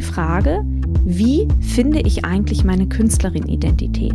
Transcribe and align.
die 0.00 0.06
Frage, 0.06 0.64
wie 1.04 1.46
finde 1.60 2.00
ich 2.00 2.24
eigentlich 2.24 2.64
meine 2.64 2.86
Künstlerin-Identität? 2.86 4.14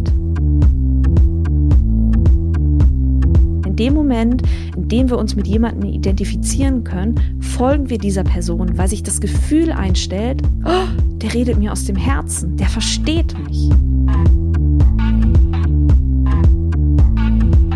In 3.68 3.76
dem 3.76 3.94
Moment, 3.94 4.42
in 4.76 4.88
dem 4.88 5.10
wir 5.12 5.20
uns 5.20 5.36
mit 5.36 5.46
jemandem 5.46 5.92
identifizieren 5.92 6.84
können, 6.84 7.20
folgen 7.40 7.92
wir 7.92 8.00
dieser 8.00 8.24
Person, 8.24 8.76
weil 8.80 8.88
sich 8.88 9.04
das 9.04 9.22
Gefühl 9.22 9.72
einstellt, 9.72 10.42
oh, 10.64 10.88
der 11.22 11.34
redet 11.36 11.60
mir 11.60 11.72
aus 11.72 11.86
dem 11.86 11.98
Herzen, 11.98 12.58
der 12.58 12.68
versteht 12.68 13.36
mich. 13.48 13.70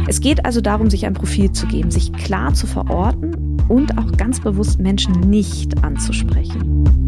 Es 0.07 0.19
geht 0.19 0.43
also 0.45 0.61
darum, 0.61 0.89
sich 0.89 1.05
ein 1.05 1.13
Profil 1.13 1.51
zu 1.51 1.67
geben, 1.67 1.91
sich 1.91 2.11
klar 2.13 2.55
zu 2.55 2.65
verorten 2.65 3.59
und 3.67 3.99
auch 3.99 4.11
ganz 4.13 4.39
bewusst 4.39 4.79
Menschen 4.79 5.19
nicht 5.19 5.83
anzusprechen. 5.83 6.98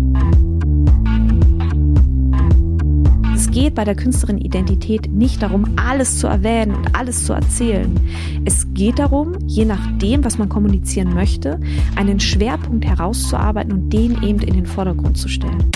Geht 3.72 3.76
bei 3.78 3.86
der 3.86 3.96
Künstlerin-Identität 3.96 5.10
nicht 5.14 5.42
darum, 5.42 5.64
alles 5.78 6.20
zu 6.20 6.28
erwähnen 6.28 6.76
und 6.76 6.94
alles 6.94 7.26
zu 7.26 7.32
erzählen. 7.32 7.98
Es 8.44 8.68
geht 8.74 9.00
darum, 9.00 9.38
je 9.48 9.64
nachdem, 9.64 10.26
was 10.26 10.38
man 10.38 10.50
kommunizieren 10.50 11.14
möchte, 11.14 11.58
einen 11.96 12.20
Schwerpunkt 12.20 12.84
herauszuarbeiten 12.84 13.72
und 13.72 13.90
den 13.90 14.22
eben 14.24 14.42
in 14.42 14.56
den 14.56 14.66
Vordergrund 14.66 15.18
zu 15.18 15.30
stellen. 15.30 15.72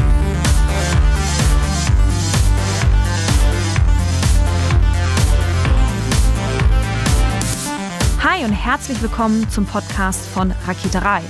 Hi 8.21 8.43
und 8.43 8.51
herzlich 8.51 9.01
willkommen 9.01 9.49
zum 9.49 9.65
Podcast 9.65 10.25
von 10.27 10.51
Raketerei. 10.67 11.21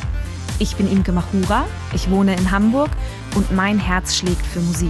Ich 0.57 0.75
bin 0.77 0.91
Imke 0.91 1.11
Machura, 1.11 1.65
ich 1.93 2.09
wohne 2.09 2.35
in 2.35 2.49
Hamburg 2.49 2.89
und 3.35 3.51
mein 3.55 3.77
Herz 3.77 4.15
schlägt 4.15 4.43
für 4.47 4.61
Musik. 4.61 4.89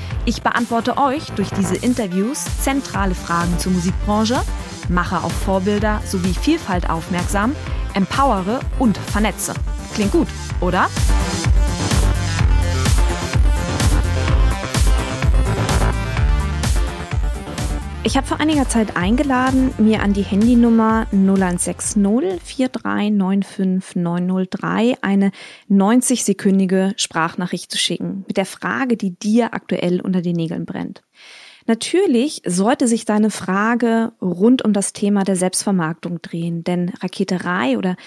Ich 0.25 0.43
beantworte 0.43 0.97
euch 0.97 1.31
durch 1.31 1.49
diese 1.49 1.75
Interviews 1.75 2.43
zentrale 2.61 3.15
Fragen 3.15 3.57
zur 3.57 3.71
Musikbranche, 3.71 4.39
mache 4.87 5.17
auf 5.17 5.31
Vorbilder 5.31 6.01
sowie 6.05 6.33
Vielfalt 6.33 6.89
aufmerksam, 6.89 7.55
empowere 7.95 8.59
und 8.77 8.97
vernetze. 8.97 9.53
Klingt 9.93 10.11
gut, 10.11 10.27
oder? 10.59 10.89
Ich 18.03 18.17
habe 18.17 18.25
vor 18.25 18.39
einiger 18.39 18.67
Zeit 18.67 18.97
eingeladen, 18.97 19.75
mir 19.77 20.01
an 20.01 20.13
die 20.13 20.23
Handynummer 20.23 21.05
0160 21.11 22.01
4395 22.43 23.95
903 23.95 24.95
eine 25.03 25.31
90-sekündige 25.69 26.93
Sprachnachricht 26.99 27.69
zu 27.69 27.77
schicken 27.77 28.25
mit 28.27 28.37
der 28.37 28.47
Frage, 28.47 28.97
die 28.97 29.11
dir 29.11 29.53
aktuell 29.53 30.01
unter 30.01 30.23
den 30.23 30.35
Nägeln 30.35 30.65
brennt. 30.65 31.03
Natürlich 31.67 32.41
sollte 32.43 32.87
sich 32.87 33.05
deine 33.05 33.29
Frage 33.29 34.13
rund 34.19 34.63
um 34.63 34.73
das 34.73 34.93
Thema 34.93 35.23
der 35.23 35.35
Selbstvermarktung 35.35 36.23
drehen, 36.23 36.63
denn 36.63 36.89
Raketerei 37.03 37.77
oder 37.77 37.97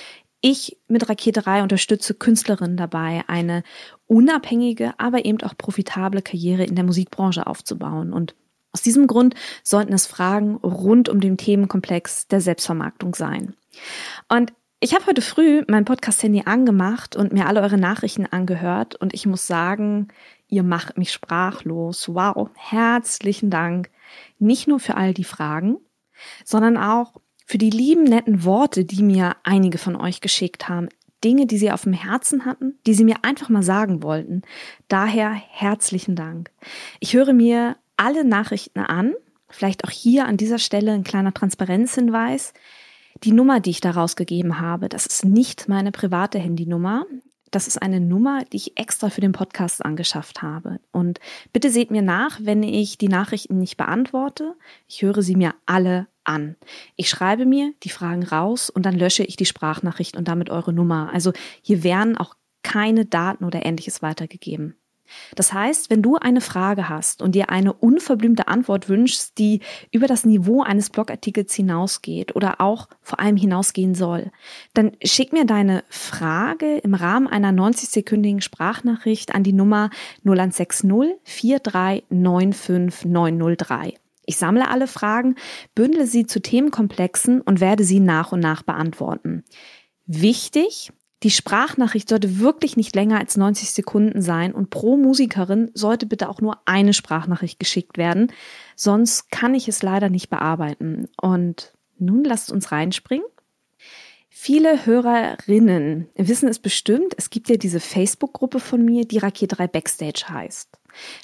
ich 0.41 0.76
mit 0.88 1.09
Raketerei 1.09 1.62
unterstütze 1.62 2.15
Künstlerinnen 2.15 2.76
dabei, 2.76 3.22
eine 3.28 3.62
unabhängige, 4.06 4.93
aber 4.99 5.25
eben 5.25 5.41
auch 5.43 5.56
profitable 5.56 6.21
Karriere 6.21 6.65
in 6.65 6.75
der 6.75 6.84
Musikbranche 6.84 7.47
aufzubauen. 7.47 8.12
Und 8.12 8.34
aus 8.75 8.83
diesem 8.83 9.07
Grund 9.07 9.35
sollten 9.62 9.93
es 9.93 10.07
Fragen 10.07 10.57
rund 10.57 11.09
um 11.09 11.21
den 11.21 11.39
Themenkomplex 11.39 12.27
der 12.27 12.41
Selbstvermarktung 12.41 13.15
sein. 13.15 13.55
Und 14.29 14.53
ich 14.81 14.95
habe 14.95 15.07
heute 15.07 15.23
früh 15.23 15.62
mein 15.69 15.85
Podcast-Handy 15.85 16.43
angemacht 16.45 17.17
und 17.17 17.33
mir 17.33 17.47
alle 17.47 17.62
eure 17.62 17.79
Nachrichten 17.79 18.27
angehört 18.27 18.97
und 18.97 19.15
ich 19.15 19.25
muss 19.25 19.47
sagen, 19.47 20.09
ihr 20.49 20.65
macht 20.65 20.99
mich 20.99 21.12
sprachlos. 21.12 22.09
Wow, 22.09 22.51
herzlichen 22.55 23.49
Dank. 23.49 23.91
Nicht 24.39 24.69
nur 24.69 24.81
für 24.81 24.97
all 24.97 25.15
die 25.15 25.25
Fragen, 25.25 25.79
sondern 26.45 26.77
auch 26.77 27.15
für 27.47 27.59
die 27.59 27.71
lieben, 27.71 28.05
netten 28.05 28.45
Worte, 28.45 28.85
die 28.85 29.03
mir 29.03 29.37
einige 29.45 29.79
von 29.79 29.97
euch 29.97 30.21
geschickt 30.21 30.69
haben. 30.69 30.89
Dinge, 31.23 31.47
die 31.47 31.56
sie 31.56 31.73
auf 31.73 31.85
dem 31.85 31.95
Herzen 31.95 32.45
hatten, 32.45 32.79
die 32.87 32.93
sie 32.93 33.05
mir 33.05 33.17
einfach 33.23 33.49
mal 33.49 33.62
sagen 33.62 34.03
wollten. 34.03 34.43
Daher 34.89 35.33
herzlichen 35.33 36.17
Dank. 36.17 36.51
Ich 37.01 37.15
höre 37.15 37.33
mir 37.33 37.77
alle 37.97 38.25
Nachrichten 38.25 38.81
an. 38.81 39.15
Vielleicht 39.49 39.84
auch 39.84 39.91
hier 39.91 40.27
an 40.27 40.37
dieser 40.37 40.59
Stelle 40.59 40.93
ein 40.93 41.05
kleiner 41.05 41.34
Transparenzhinweis. 41.34 42.53
Die 43.22 43.32
Nummer, 43.32 43.60
die 43.60 43.71
ich 43.71 43.81
da 43.81 43.93
rausgegeben 43.93 44.60
habe, 44.60 44.88
das 44.88 45.06
ist 45.06 45.25
nicht 45.25 45.69
meine 45.69 45.93
private 45.93 46.38
Handynummer. 46.38 47.06
Das 47.50 47.69
ist 47.69 47.81
eine 47.81 48.00
Nummer, 48.00 48.44
die 48.44 48.56
ich 48.56 48.77
extra 48.77 49.10
für 49.10 49.21
den 49.21 49.31
Podcast 49.31 49.84
angeschafft 49.84 50.43
habe. 50.43 50.81
Und 50.91 51.21
bitte 51.53 51.71
seht 51.71 51.93
mir 51.93 52.03
nach, 52.03 52.41
wenn 52.43 52.65
ich 52.65 52.99
die 52.99 53.06
Nachrichten 53.06 53.59
nicht 53.59 53.77
beantworte. 53.77 54.56
Ich 54.88 55.03
höre 55.03 55.22
sie 55.22 55.37
mir 55.37 55.55
alle 55.65 56.09
an. 56.25 56.56
Ich 56.97 57.09
schreibe 57.09 57.47
mir 57.47 57.72
die 57.84 57.91
Fragen 57.91 58.25
raus 58.25 58.71
und 58.71 58.84
dann 58.84 58.99
lösche 58.99 59.22
ich 59.22 59.37
die 59.37 59.47
Sprachnachricht 59.47 60.16
und 60.16 60.26
damit 60.26 60.50
eure 60.50 60.72
Nummer. 60.72 61.11
Also 61.12 61.32
hier 61.62 61.84
werden 61.84 62.16
auch 62.16 62.34
keine 62.65 63.05
Daten 63.05 63.44
oder 63.44 63.65
ähnliches 63.65 64.03
weitergegeben. 64.03 64.75
Das 65.34 65.53
heißt, 65.53 65.91
wenn 65.91 66.03
du 66.03 66.16
eine 66.16 66.41
Frage 66.41 66.88
hast 66.88 67.22
und 67.22 67.34
dir 67.34 67.50
eine 67.50 67.72
unverblümte 67.72 68.48
Antwort 68.48 68.88
wünschst, 68.88 69.38
die 69.38 69.60
über 69.91 70.06
das 70.06 70.25
Niveau 70.25 70.62
eines 70.62 70.91
Blogartikels 70.91 71.54
hinausgeht 71.54 72.34
oder 72.37 72.60
auch 72.60 72.88
vor 73.03 73.20
allem 73.20 73.37
hinausgehen 73.37 73.94
soll, 73.94 74.31
dann 74.72 74.93
schick 75.03 75.32
mir 75.32 75.44
deine 75.44 75.84
Frage 75.88 76.78
im 76.78 76.94
Rahmen 76.94 77.26
einer 77.26 77.50
90-sekündigen 77.50 78.41
Sprachnachricht 78.41 79.34
an 79.34 79.43
die 79.43 79.53
Nummer 79.53 79.91
0160 80.25 80.75
4395 81.25 83.04
903. 83.10 83.94
Ich 84.26 84.37
sammle 84.38 84.69
alle 84.69 84.87
Fragen, 84.87 85.37
bündle 85.75 86.06
sie 86.06 86.26
zu 86.26 86.41
Themenkomplexen 86.41 87.41
und 87.41 87.60
werde 87.60 87.84
sie 87.84 88.00
nach 88.00 88.32
und 88.32 88.41
nach 88.41 88.62
beantworten. 88.62 89.44
Wichtig, 90.06 90.93
die 91.25 91.31
Sprachnachricht 91.31 92.11
sollte 92.11 92.39
wirklich 92.39 92.77
nicht 92.77 92.95
länger 92.95 93.19
als 93.19 93.39
90 93.39 93.73
Sekunden 93.73 94.21
sein 94.21 94.53
und 94.55 94.69
pro 94.69 94.99
Musikerin 94.99 95.71
sollte 95.73 96.05
bitte 96.05 96.29
auch 96.29 96.43
nur 96.43 96.59
eine 96.67 96.93
Sprachnachricht 96.93 97.59
geschickt 97.59 97.97
werden, 97.97 98.31
sonst 98.77 99.31
kann 99.31 99.55
ich 99.55 99.67
es 99.67 99.83
leider 99.83 100.11
nicht 100.11 100.29
bearbeiten. 100.29 101.09
Und 101.21 101.73
nun 101.99 102.25
lasst 102.25 102.53
uns 102.53 102.73
reinspringen. 102.73 103.27
Viele 104.29 104.85
Hörerinnen 104.85 106.09
wissen 106.15 106.49
es 106.49 106.59
bestimmt, 106.59 107.15
es 107.17 107.31
gibt 107.31 107.49
ja 107.49 107.56
diese 107.56 107.81
Facebook-Gruppe 107.81 108.61
von 108.61 108.85
mir, 108.85 109.06
die 109.06 109.19
Raket 109.19 109.59
3 109.59 109.67
Backstage 109.69 110.27
heißt. 110.29 110.79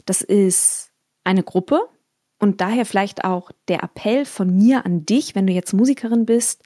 Das 0.06 0.22
ist 0.22 0.92
eine 1.24 1.42
Gruppe 1.42 1.82
und 2.38 2.62
daher 2.62 2.86
vielleicht 2.86 3.24
auch 3.24 3.50
der 3.68 3.82
Appell 3.82 4.24
von 4.24 4.56
mir 4.56 4.86
an 4.86 5.04
dich, 5.04 5.34
wenn 5.34 5.46
du 5.46 5.52
jetzt 5.52 5.74
Musikerin 5.74 6.24
bist, 6.24 6.62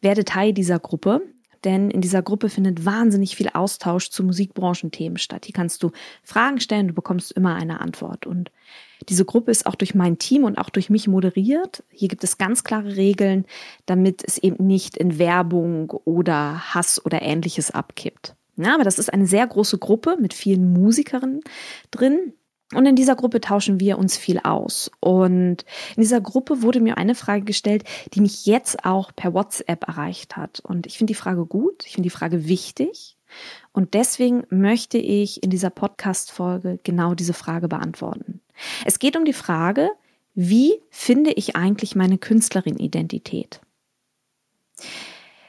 werde 0.00 0.24
Teil 0.24 0.52
dieser 0.52 0.80
Gruppe 0.80 1.22
denn 1.64 1.90
in 1.90 2.00
dieser 2.00 2.22
Gruppe 2.22 2.48
findet 2.48 2.84
wahnsinnig 2.84 3.36
viel 3.36 3.48
Austausch 3.52 4.10
zu 4.10 4.24
Musikbranchenthemen 4.24 5.18
statt. 5.18 5.44
Hier 5.46 5.54
kannst 5.54 5.82
du 5.82 5.90
Fragen 6.22 6.60
stellen, 6.60 6.88
du 6.88 6.94
bekommst 6.94 7.32
immer 7.32 7.54
eine 7.54 7.80
Antwort. 7.80 8.26
Und 8.26 8.50
diese 9.08 9.24
Gruppe 9.24 9.50
ist 9.50 9.66
auch 9.66 9.74
durch 9.74 9.94
mein 9.94 10.18
Team 10.18 10.44
und 10.44 10.58
auch 10.58 10.70
durch 10.70 10.90
mich 10.90 11.08
moderiert. 11.08 11.82
Hier 11.90 12.08
gibt 12.08 12.24
es 12.24 12.38
ganz 12.38 12.64
klare 12.64 12.96
Regeln, 12.96 13.44
damit 13.86 14.22
es 14.26 14.38
eben 14.38 14.66
nicht 14.66 14.96
in 14.96 15.18
Werbung 15.18 15.90
oder 16.04 16.74
Hass 16.74 17.04
oder 17.04 17.22
ähnliches 17.22 17.70
abkippt. 17.70 18.34
Ja, 18.56 18.74
aber 18.74 18.84
das 18.84 18.98
ist 18.98 19.12
eine 19.12 19.26
sehr 19.26 19.46
große 19.46 19.78
Gruppe 19.78 20.16
mit 20.20 20.34
vielen 20.34 20.72
Musikerinnen 20.72 21.40
drin. 21.90 22.34
Und 22.74 22.86
in 22.86 22.96
dieser 22.96 23.16
Gruppe 23.16 23.40
tauschen 23.40 23.80
wir 23.80 23.98
uns 23.98 24.16
viel 24.16 24.38
aus. 24.38 24.90
Und 25.00 25.64
in 25.96 26.02
dieser 26.02 26.20
Gruppe 26.20 26.62
wurde 26.62 26.80
mir 26.80 26.96
eine 26.96 27.14
Frage 27.14 27.44
gestellt, 27.44 27.84
die 28.14 28.20
mich 28.20 28.46
jetzt 28.46 28.84
auch 28.84 29.12
per 29.14 29.34
WhatsApp 29.34 29.86
erreicht 29.86 30.36
hat. 30.36 30.60
Und 30.60 30.86
ich 30.86 30.98
finde 30.98 31.12
die 31.12 31.18
Frage 31.18 31.46
gut, 31.46 31.84
ich 31.84 31.92
finde 31.92 32.06
die 32.06 32.14
Frage 32.14 32.48
wichtig. 32.48 33.16
Und 33.72 33.94
deswegen 33.94 34.44
möchte 34.50 34.98
ich 34.98 35.42
in 35.42 35.50
dieser 35.50 35.70
Podcast-Folge 35.70 36.78
genau 36.82 37.14
diese 37.14 37.32
Frage 37.32 37.68
beantworten. 37.68 38.40
Es 38.84 38.98
geht 38.98 39.16
um 39.16 39.24
die 39.24 39.32
Frage, 39.32 39.90
wie 40.34 40.80
finde 40.90 41.32
ich 41.32 41.56
eigentlich 41.56 41.94
meine 41.94 42.18
Künstlerin-Identität? 42.18 43.60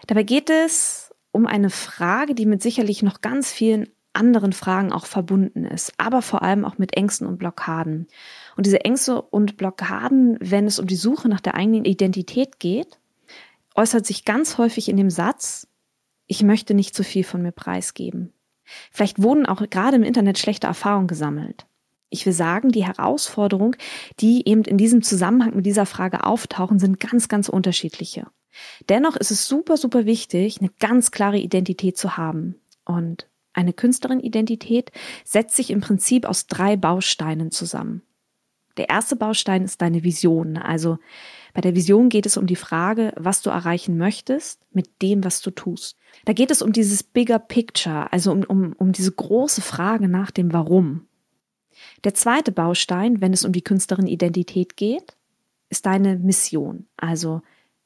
Dabei 0.08 0.24
geht 0.24 0.50
es 0.50 1.14
um 1.32 1.48
eine 1.48 1.70
Frage, 1.70 2.36
die 2.36 2.46
mit 2.46 2.62
sicherlich 2.62 3.02
noch 3.02 3.22
ganz 3.22 3.52
vielen 3.52 3.90
anderen 4.14 4.54
Fragen 4.54 4.92
auch 4.92 5.06
verbunden 5.06 5.66
ist, 5.66 5.94
aber 5.98 6.22
vor 6.22 6.44
allem 6.44 6.66
auch 6.66 6.78
mit 6.78 6.96
Ängsten 6.96 7.28
und 7.28 7.38
Blockaden. 7.38 8.08
Und 8.56 8.66
diese 8.66 8.86
Ängste 8.86 9.22
und 9.22 9.58
Blockaden, 9.58 10.38
wenn 10.40 10.66
es 10.66 10.80
um 10.80 10.88
die 10.88 10.96
Suche 10.96 11.30
nach 11.30 11.42
der 11.42 11.56
eigenen 11.56 11.86
Identität 11.86 12.60
geht, 12.60 13.00
äußert 13.76 14.06
sich 14.06 14.26
ganz 14.26 14.58
häufig 14.58 14.90
in 14.90 14.98
dem 14.98 15.10
Satz, 15.10 15.68
ich 16.28 16.44
möchte 16.44 16.74
nicht 16.74 16.96
zu 16.96 17.04
viel 17.04 17.24
von 17.24 17.42
mir 17.42 17.52
preisgeben. 17.52 18.34
Vielleicht 18.92 19.22
wurden 19.22 19.46
auch 19.46 19.62
gerade 19.70 19.98
im 19.98 20.04
Internet 20.04 20.38
schlechte 20.38 20.68
Erfahrungen 20.68 21.08
gesammelt. 21.08 21.66
Ich 22.10 22.26
will 22.26 22.34
sagen, 22.34 22.70
die 22.70 22.86
Herausforderungen, 22.86 23.76
die 24.20 24.48
eben 24.48 24.64
in 24.64 24.78
diesem 24.78 25.02
Zusammenhang 25.02 25.56
mit 25.56 25.66
dieser 25.66 25.86
Frage 25.86 26.26
auftauchen, 26.26 26.80
sind 26.80 27.00
ganz, 27.00 27.28
ganz 27.28 27.50
unterschiedliche. 27.50 28.28
Dennoch 28.88 29.16
ist 29.16 29.32
es 29.32 29.48
super, 29.48 29.78
super 29.78 30.06
wichtig, 30.06 30.60
eine 30.60 30.70
ganz 30.80 31.10
klare 31.10 31.40
Identität 31.40 31.98
zu 31.98 32.16
haben. 32.16 32.62
Und 32.86 33.28
eine 33.54 33.74
Künstlerin-Identität 33.74 34.92
setzt 35.24 35.56
sich 35.56 35.70
im 35.70 35.82
Prinzip 35.82 36.26
aus 36.26 36.48
drei 36.48 36.76
Bausteinen 36.76 37.52
zusammen. 37.52 38.02
Der 38.78 38.90
erste 38.90 39.16
Baustein 39.16 39.64
ist 39.64 39.82
deine 39.82 40.04
Vision. 40.04 40.58
Also 40.58 40.98
bei 41.54 41.62
der 41.62 41.76
Vision 41.76 42.10
geht 42.10 42.26
es 42.26 42.38
um 42.38 42.48
die 42.48 42.56
Frage, 42.56 43.14
was 43.16 43.44
du 43.44 43.52
erreichen 43.52 43.98
möchtest 43.98 44.62
mit 44.72 45.02
dem, 45.02 45.24
was 45.24 45.42
du 45.42 45.52
tust. 45.52 45.98
Da 46.26 46.34
geht 46.34 46.50
es 46.50 46.64
um 46.64 46.74
dieses 46.74 47.04
bigger 47.04 47.38
picture, 47.38 48.12
also 48.12 48.32
um, 48.32 48.44
um, 48.44 48.74
um 48.74 48.92
diese 48.92 49.12
große 49.12 49.62
Frage 49.62 50.08
nach 50.08 50.32
dem 50.32 50.54
Warum. 50.54 51.08
Der 52.04 52.14
zweite 52.14 52.52
Baustein, 52.52 53.22
wenn 53.22 53.34
es 53.34 53.46
um 53.46 53.52
die 53.52 53.64
Künstlerin-Identität 53.64 54.76
geht, 54.76 55.16
ist 55.70 55.86
deine 55.86 56.18
Mission. 56.18 56.88
Also 56.98 57.42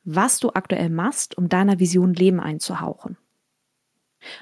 was 0.09 0.39
du 0.39 0.51
aktuell 0.51 0.89
machst, 0.89 1.37
um 1.37 1.49
deiner 1.49 1.79
Vision 1.79 2.13
Leben 2.13 2.39
einzuhauchen. 2.39 3.17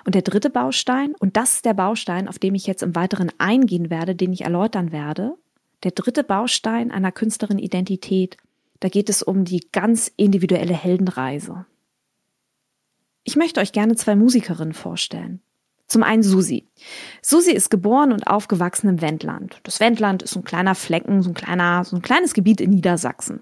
Und 0.05 0.13
der 0.13 0.21
dritte 0.21 0.51
Baustein, 0.51 1.15
und 1.19 1.35
das 1.35 1.55
ist 1.55 1.65
der 1.65 1.73
Baustein, 1.73 2.27
auf 2.27 2.39
den 2.39 2.55
ich 2.55 2.67
jetzt 2.67 2.83
im 2.83 2.95
Weiteren 2.95 3.31
eingehen 3.39 3.89
werde, 3.89 4.15
den 4.15 4.31
ich 4.31 4.41
erläutern 4.41 4.91
werde, 4.91 5.35
der 5.83 5.91
dritte 5.91 6.23
Baustein 6.23 6.91
einer 6.91 7.11
Künstlerin-Identität, 7.11 8.37
da 8.79 8.89
geht 8.89 9.09
es 9.09 9.23
um 9.23 9.45
die 9.45 9.67
ganz 9.71 10.11
individuelle 10.15 10.75
Heldenreise. 10.75 11.65
Ich 13.23 13.35
möchte 13.35 13.59
euch 13.59 13.71
gerne 13.71 13.95
zwei 13.95 14.15
Musikerinnen 14.15 14.75
vorstellen. 14.75 15.41
Zum 15.87 16.03
einen 16.03 16.23
Susi. 16.23 16.67
Susi 17.21 17.51
ist 17.51 17.69
geboren 17.69 18.11
und 18.11 18.27
aufgewachsen 18.27 18.89
im 18.89 19.01
Wendland. 19.01 19.59
Das 19.63 19.79
Wendland 19.79 20.23
ist 20.23 20.31
so 20.31 20.39
ein 20.39 20.45
kleiner 20.45 20.75
Flecken, 20.75 21.23
so 21.23 21.31
ein 21.31 21.35
kleiner, 21.35 21.83
so 21.83 21.95
ein 21.95 22.01
kleines 22.03 22.33
Gebiet 22.33 22.61
in 22.61 22.71
Niedersachsen. 22.71 23.41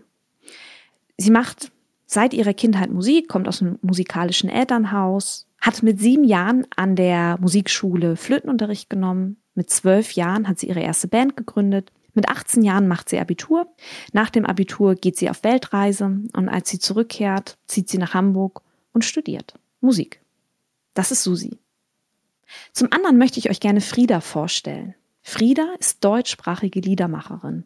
Sie 1.17 1.31
macht 1.31 1.71
seit 2.05 2.33
ihrer 2.33 2.53
Kindheit 2.53 2.91
Musik, 2.91 3.27
kommt 3.27 3.47
aus 3.47 3.61
einem 3.61 3.79
musikalischen 3.81 4.49
Elternhaus, 4.49 5.47
hat 5.63 5.81
mit 5.81 5.97
sieben 5.97 6.25
Jahren 6.25 6.67
an 6.75 6.97
der 6.97 7.37
Musikschule 7.39 8.17
Flötenunterricht 8.17 8.89
genommen. 8.89 9.37
Mit 9.55 9.69
zwölf 9.69 10.11
Jahren 10.11 10.49
hat 10.49 10.59
sie 10.59 10.67
ihre 10.67 10.81
erste 10.81 11.07
Band 11.07 11.37
gegründet. 11.37 11.89
Mit 12.13 12.27
18 12.27 12.63
Jahren 12.63 12.89
macht 12.89 13.07
sie 13.07 13.17
Abitur. 13.17 13.73
Nach 14.11 14.29
dem 14.29 14.45
Abitur 14.45 14.95
geht 14.95 15.15
sie 15.15 15.29
auf 15.29 15.45
Weltreise 15.45 16.19
und 16.33 16.49
als 16.49 16.69
sie 16.69 16.79
zurückkehrt, 16.79 17.57
zieht 17.65 17.87
sie 17.87 17.97
nach 17.97 18.13
Hamburg 18.13 18.61
und 18.91 19.05
studiert 19.05 19.53
Musik. 19.79 20.19
Das 20.95 21.11
ist 21.11 21.23
Susi. 21.23 21.57
Zum 22.73 22.91
anderen 22.91 23.17
möchte 23.17 23.39
ich 23.39 23.49
euch 23.49 23.61
gerne 23.61 23.79
Frieda 23.79 24.19
vorstellen. 24.19 24.95
Frieda 25.21 25.75
ist 25.79 26.03
deutschsprachige 26.03 26.81
Liedermacherin. 26.81 27.63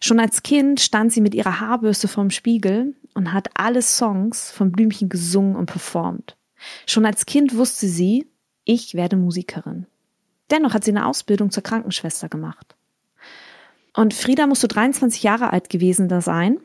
Schon 0.00 0.20
als 0.20 0.42
Kind 0.42 0.80
stand 0.80 1.12
sie 1.12 1.20
mit 1.20 1.34
ihrer 1.34 1.60
Haarbürste 1.60 2.08
vorm 2.08 2.30
Spiegel 2.30 2.94
und 3.12 3.34
hat 3.34 3.50
alle 3.52 3.82
Songs 3.82 4.50
von 4.50 4.72
Blümchen 4.72 5.10
gesungen 5.10 5.54
und 5.54 5.66
performt. 5.66 6.38
Schon 6.86 7.06
als 7.06 7.26
Kind 7.26 7.56
wusste 7.56 7.88
sie, 7.88 8.26
ich 8.64 8.94
werde 8.94 9.16
Musikerin. 9.16 9.86
Dennoch 10.50 10.74
hat 10.74 10.84
sie 10.84 10.90
eine 10.90 11.06
Ausbildung 11.06 11.50
zur 11.50 11.62
Krankenschwester 11.62 12.28
gemacht. 12.28 12.76
Und 13.94 14.14
Frieda 14.14 14.46
musste 14.46 14.68
23 14.68 15.22
Jahre 15.22 15.52
alt 15.52 15.68
gewesen 15.68 16.08
da 16.08 16.20
sein. 16.20 16.58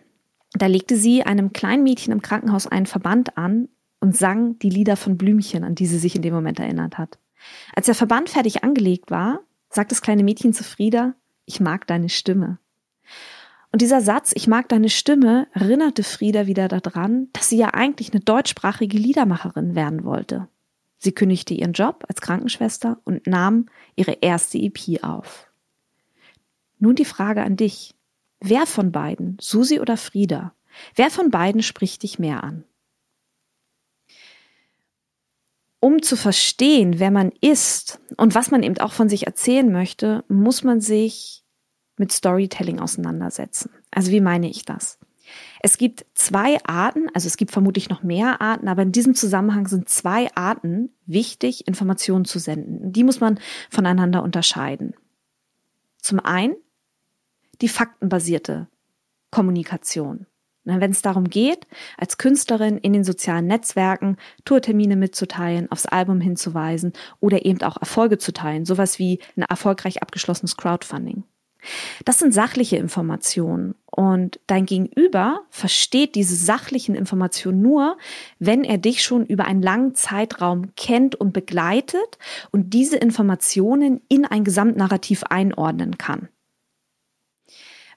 Da 0.54 0.68
legte 0.68 0.96
sie 0.96 1.24
einem 1.24 1.54
kleinen 1.54 1.84
Mädchen 1.84 2.14
im 2.14 2.22
Krankenhaus 2.22 2.68
einen 2.68 2.86
Verband 2.86 3.38
an 3.38 3.70
und 4.00 4.16
sang 4.16 4.60
die 4.60 4.70
Lieder 4.70 4.98
von 4.98 5.18
Blümchen, 5.18 5.64
an 5.64 5.76
die 5.76 5.86
sie 5.86 5.98
sich 5.98 6.16
in 6.16 6.22
dem 6.22 6.34
Moment 6.34 6.60
erinnert 6.60 6.98
hat. 6.98 7.18
Als 7.76 7.88
der 7.88 7.96
Verband 7.96 8.30
fertig 8.30 8.64
angelegt 8.64 9.12
war, 9.12 9.40
sagt 9.70 9.92
das 9.92 10.02
kleine 10.02 10.24
Mädchen 10.24 10.54
zu 10.54 10.64
Frieda, 10.64 11.16
ich 11.46 11.60
mag 11.60 11.88
deine 11.88 12.10
Stimme. 12.10 12.60
Und 13.76 13.82
dieser 13.82 14.00
Satz, 14.00 14.32
ich 14.34 14.48
mag 14.48 14.70
deine 14.70 14.88
Stimme, 14.88 15.50
erinnerte 15.52 16.04
Frieda 16.04 16.48
wieder 16.48 16.70
daran, 16.70 17.28
dass 17.34 17.50
sie 17.50 17.58
ja 17.58 17.74
eigentlich 17.74 18.14
eine 18.14 18.22
deutschsprachige 18.22 18.98
Liedermacherin 18.98 19.76
werden 19.76 20.06
wollte. 20.06 20.48
Sie 20.98 21.12
kündigte 21.12 21.54
ihren 21.54 21.74
Job 21.74 22.06
als 22.08 22.22
Krankenschwester 22.22 23.02
und 23.04 23.28
nahm 23.28 23.66
ihre 23.98 24.14
erste 24.22 24.58
EP 24.58 25.04
auf. 25.04 25.52
Nun 26.80 26.96
die 26.96 27.04
Frage 27.04 27.44
an 27.44 27.58
dich. 27.58 27.94
Wer 28.40 28.66
von 28.66 28.94
beiden, 28.94 29.36
Susi 29.42 29.82
oder 29.82 29.98
Frieda, 29.98 30.54
wer 30.96 31.10
von 31.12 31.30
beiden 31.30 31.62
spricht 31.62 32.04
dich 32.04 32.18
mehr 32.18 32.46
an? 32.46 32.64
Um 35.82 36.02
zu 36.02 36.16
verstehen, 36.16 37.00
wer 37.00 37.12
man 37.12 37.34
ist 37.42 38.00
und 38.16 38.36
was 38.36 38.52
man 38.52 38.64
eben 38.64 38.78
auch 38.78 38.94
von 38.94 39.10
sich 39.10 39.28
erzählen 39.28 39.70
möchte, 39.70 40.24
muss 40.30 40.64
man 40.64 40.80
sich 40.80 41.45
mit 41.98 42.12
Storytelling 42.12 42.80
auseinandersetzen. 42.80 43.72
Also 43.92 44.12
wie 44.12 44.22
meine 44.22 44.50
ich 44.50 44.66
das? 44.66 45.00
Es 45.62 45.78
gibt 45.78 46.06
zwei 46.14 46.64
Arten, 46.66 47.08
also 47.14 47.28
es 47.28 47.38
gibt 47.38 47.52
vermutlich 47.52 47.90
noch 47.90 48.04
mehr 48.04 48.42
Arten, 48.42 48.68
aber 48.68 48.84
in 48.84 48.92
diesem 48.92 49.16
Zusammenhang 49.16 49.68
sind 49.68 49.90
zwei 49.90 50.34
Arten 50.36 50.92
wichtig, 51.06 51.68
Informationen 51.68 52.26
zu 52.26 52.40
senden. 52.40 52.92
Die 52.94 53.04
muss 53.04 53.20
man 53.20 53.40
voneinander 53.70 54.22
unterscheiden. 54.22 54.94
Zum 56.00 56.20
einen 56.20 56.56
die 57.62 57.70
faktenbasierte 57.70 58.68
Kommunikation. 59.32 60.28
Wenn 60.66 60.92
es 60.92 61.04
darum 61.04 61.30
geht, 61.30 61.68
als 61.96 62.18
Künstlerin 62.18 62.80
in 62.80 62.94
den 62.94 63.04
sozialen 63.04 63.46
Netzwerken 63.46 64.18
Tourtermine 64.46 64.96
mitzuteilen, 64.96 65.72
aufs 65.72 65.86
Album 65.86 66.20
hinzuweisen 66.22 66.94
oder 67.20 67.46
eben 67.46 67.62
auch 67.62 67.78
Erfolge 67.78 68.18
zu 68.18 68.34
teilen, 68.34 68.66
sowas 68.66 68.98
wie 68.98 69.20
ein 69.38 69.44
erfolgreich 69.44 70.02
abgeschlossenes 70.02 70.58
Crowdfunding. 70.58 71.24
Das 72.04 72.20
sind 72.20 72.34
sachliche 72.34 72.78
Informationen 72.78 73.76
und 73.86 74.40
dein 74.48 74.66
Gegenüber 74.66 75.42
versteht 75.50 76.16
diese 76.16 76.36
sachlichen 76.36 76.96
Informationen 76.96 77.62
nur, 77.62 77.98
wenn 78.40 78.64
er 78.64 78.78
dich 78.78 79.04
schon 79.04 79.26
über 79.26 79.46
einen 79.46 79.62
langen 79.62 79.96
Zeitraum 79.96 80.76
kennt 80.76 81.16
und 81.16 81.34
begleitet 81.34 82.18
und 82.52 82.74
diese 82.74 82.98
Informationen 82.98 84.02
in 84.10 84.26
ein 84.26 84.44
Gesamtnarrativ 84.44 85.24
einordnen 85.24 85.98
kann. 85.98 86.30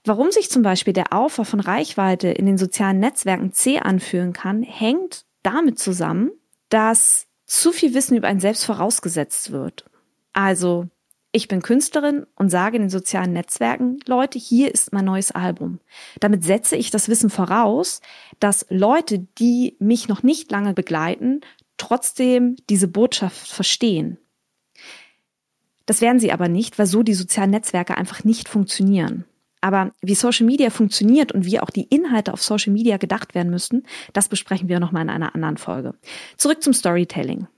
Warum 0.05 0.31
sich 0.31 0.51
zum 0.51 0.63
Beispiel 0.63 0.93
der 0.93 1.13
Aufbau 1.13 1.45
von 1.45 1.61
Reichweite 1.61 2.29
in 2.29 2.47
den 2.47 2.59
sozialen 2.59 3.01
Netzwerken 3.01 3.53
C 3.53 3.79
anfühlen 3.79 4.33
kann, 4.33 4.63
hängt 4.63 5.25
damit 5.43 5.79
zusammen, 5.79 6.31
dass 6.69 7.27
zu 7.47 7.73
viel 7.73 7.95
Wissen 7.95 8.17
über 8.17 8.29
einen 8.29 8.41
selbst 8.41 8.65
vorausgesetzt 8.65 9.51
wird. 9.51 9.85
Also 10.33 10.87
ich 11.31 11.49
bin 11.49 11.61
Künstlerin 11.61 12.27
und 12.37 12.51
sage 12.51 12.77
in 12.77 12.83
den 12.85 12.91
sozialen 12.91 13.33
Netzwerken, 13.33 13.99
Leute, 14.07 14.39
hier 14.39 14.73
ist 14.73 14.93
mein 14.93 15.05
neues 15.05 15.31
Album. 15.31 15.81
Damit 16.21 16.43
setze 16.43 16.77
ich 16.77 16.91
das 16.91 17.09
Wissen 17.09 17.29
voraus, 17.29 18.01
dass 18.41 18.67
Leute, 18.71 19.21
die 19.39 19.77
mich 19.79 20.09
noch 20.09 20.23
nicht 20.23 20.51
lange 20.51 20.73
begleiten, 20.73 21.43
trotzdem 21.77 22.57
diese 22.71 22.89
Botschaft 22.89 23.49
verstehen. 23.49 24.19
Das 25.87 26.01
werden 26.01 26.19
sie 26.19 26.33
aber 26.33 26.49
nicht, 26.49 26.79
weil 26.79 26.87
so 26.87 27.03
die 27.03 27.15
sozialen 27.15 27.51
Netzwerke 27.51 27.97
einfach 27.97 28.25
nicht 28.25 28.49
funktionieren. 28.49 29.25
Aber 29.61 29.93
wie 30.01 30.15
Social 30.15 30.47
Media 30.47 30.71
funktioniert 30.71 31.33
und 31.33 31.45
wie 31.45 31.61
auch 31.61 31.71
die 31.71 31.85
Inhalte 31.85 32.33
auf 32.33 32.43
Social 32.43 32.73
Media 32.73 32.97
gedacht 32.97 33.35
werden 33.35 33.51
müssen, 33.51 33.87
das 34.13 34.29
besprechen 34.29 34.69
wir 34.69 34.81
nochmal 34.81 35.03
in 35.03 35.11
einer 35.11 35.35
anderen 35.35 35.57
Folge. 35.57 35.95
Zurück 36.37 36.63
zum 36.63 36.73
Storytelling. 36.73 37.49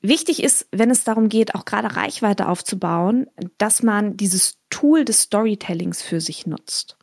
Wichtig 0.00 0.42
ist, 0.42 0.66
wenn 0.70 0.90
es 0.90 1.04
darum 1.04 1.28
geht, 1.28 1.54
auch 1.54 1.64
gerade 1.64 1.96
Reichweite 1.96 2.48
aufzubauen, 2.48 3.26
dass 3.58 3.82
man 3.82 4.16
dieses 4.16 4.58
Tool 4.70 5.04
des 5.04 5.22
Storytellings 5.22 6.02
für 6.02 6.20
sich 6.20 6.46
nutzt. 6.46 6.96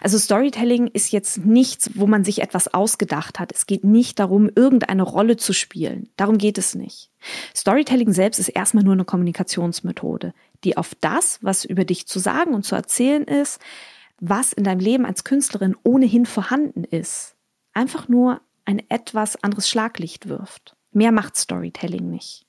Also 0.00 0.16
Storytelling 0.16 0.86
ist 0.86 1.10
jetzt 1.10 1.38
nichts, 1.38 1.90
wo 1.94 2.06
man 2.06 2.24
sich 2.24 2.40
etwas 2.40 2.72
ausgedacht 2.72 3.40
hat. 3.40 3.52
Es 3.52 3.66
geht 3.66 3.82
nicht 3.82 4.20
darum, 4.20 4.48
irgendeine 4.54 5.02
Rolle 5.02 5.36
zu 5.36 5.52
spielen. 5.52 6.08
Darum 6.16 6.38
geht 6.38 6.56
es 6.56 6.76
nicht. 6.76 7.10
Storytelling 7.54 8.12
selbst 8.12 8.38
ist 8.38 8.48
erstmal 8.48 8.84
nur 8.84 8.92
eine 8.92 9.04
Kommunikationsmethode, 9.04 10.34
die 10.62 10.76
auf 10.76 10.94
das, 11.00 11.40
was 11.42 11.64
über 11.64 11.84
dich 11.84 12.06
zu 12.06 12.20
sagen 12.20 12.54
und 12.54 12.64
zu 12.64 12.76
erzählen 12.76 13.24
ist, 13.24 13.60
was 14.20 14.52
in 14.52 14.62
deinem 14.62 14.80
Leben 14.80 15.04
als 15.04 15.24
Künstlerin 15.24 15.76
ohnehin 15.82 16.26
vorhanden 16.26 16.84
ist, 16.84 17.34
einfach 17.72 18.08
nur 18.08 18.40
ein 18.64 18.82
etwas 18.88 19.42
anderes 19.42 19.68
Schlaglicht 19.68 20.28
wirft. 20.28 20.75
Mehr 20.96 21.12
macht 21.12 21.36
Storytelling 21.36 22.08
nicht. 22.08 22.46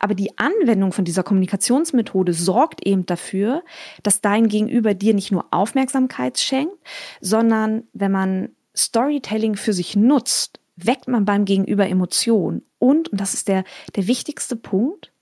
Aber 0.00 0.14
die 0.14 0.36
Anwendung 0.36 0.90
von 0.90 1.04
dieser 1.04 1.22
Kommunikationsmethode 1.22 2.32
sorgt 2.32 2.84
eben 2.84 3.06
dafür, 3.06 3.62
dass 4.02 4.20
dein 4.20 4.48
Gegenüber 4.48 4.94
dir 4.94 5.14
nicht 5.14 5.30
nur 5.30 5.46
Aufmerksamkeit 5.52 6.40
schenkt, 6.40 6.76
sondern 7.20 7.84
wenn 7.92 8.10
man 8.10 8.48
Storytelling 8.76 9.54
für 9.54 9.72
sich 9.72 9.94
nutzt, 9.94 10.58
weckt 10.74 11.06
man 11.06 11.24
beim 11.24 11.44
Gegenüber 11.44 11.88
Emotionen. 11.88 12.62
Und, 12.80 13.10
und 13.10 13.20
das 13.20 13.32
ist 13.32 13.46
der, 13.46 13.62
der 13.94 14.08
wichtigste 14.08 14.56
Punkt, 14.56 15.12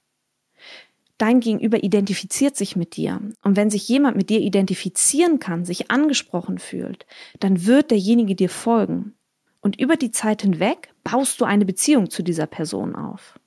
dein 1.18 1.40
Gegenüber 1.40 1.84
identifiziert 1.84 2.56
sich 2.56 2.74
mit 2.74 2.96
dir. 2.96 3.20
Und 3.42 3.56
wenn 3.56 3.68
sich 3.68 3.86
jemand 3.86 4.16
mit 4.16 4.30
dir 4.30 4.40
identifizieren 4.40 5.40
kann, 5.40 5.66
sich 5.66 5.90
angesprochen 5.90 6.58
fühlt, 6.58 7.04
dann 7.38 7.66
wird 7.66 7.90
derjenige 7.90 8.34
dir 8.34 8.48
folgen. 8.48 9.14
Und 9.62 9.80
über 9.80 9.96
die 9.96 10.10
Zeit 10.10 10.42
hinweg 10.42 10.92
baust 11.04 11.40
du 11.40 11.46
eine 11.46 11.64
Beziehung 11.64 12.10
zu 12.10 12.22
dieser 12.22 12.46
Person 12.46 12.94
auf. 12.94 13.38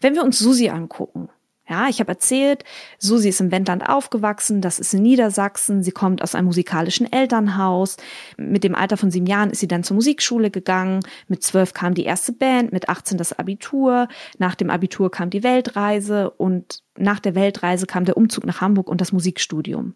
Wenn 0.00 0.14
wir 0.14 0.24
uns 0.24 0.38
Susi 0.38 0.70
angucken, 0.70 1.28
ja, 1.68 1.88
ich 1.88 2.00
habe 2.00 2.12
erzählt, 2.12 2.64
Susi 2.98 3.28
ist 3.28 3.42
im 3.42 3.50
Wendland 3.50 3.86
aufgewachsen, 3.86 4.62
das 4.62 4.78
ist 4.78 4.94
in 4.94 5.02
Niedersachsen, 5.02 5.82
sie 5.82 5.90
kommt 5.90 6.22
aus 6.22 6.34
einem 6.34 6.46
musikalischen 6.46 7.12
Elternhaus. 7.12 7.98
Mit 8.38 8.64
dem 8.64 8.74
Alter 8.74 8.96
von 8.96 9.10
sieben 9.10 9.26
Jahren 9.26 9.50
ist 9.50 9.60
sie 9.60 9.68
dann 9.68 9.84
zur 9.84 9.96
Musikschule 9.96 10.50
gegangen, 10.50 11.00
mit 11.26 11.42
zwölf 11.42 11.74
kam 11.74 11.92
die 11.92 12.04
erste 12.04 12.32
Band, 12.32 12.72
mit 12.72 12.88
18 12.88 13.18
das 13.18 13.38
Abitur, 13.38 14.08
nach 14.38 14.54
dem 14.54 14.70
Abitur 14.70 15.10
kam 15.10 15.28
die 15.28 15.42
Weltreise 15.42 16.30
und 16.30 16.82
nach 16.96 17.20
der 17.20 17.34
Weltreise 17.34 17.86
kam 17.86 18.06
der 18.06 18.16
Umzug 18.16 18.46
nach 18.46 18.62
Hamburg 18.62 18.88
und 18.88 19.02
das 19.02 19.12
Musikstudium. 19.12 19.94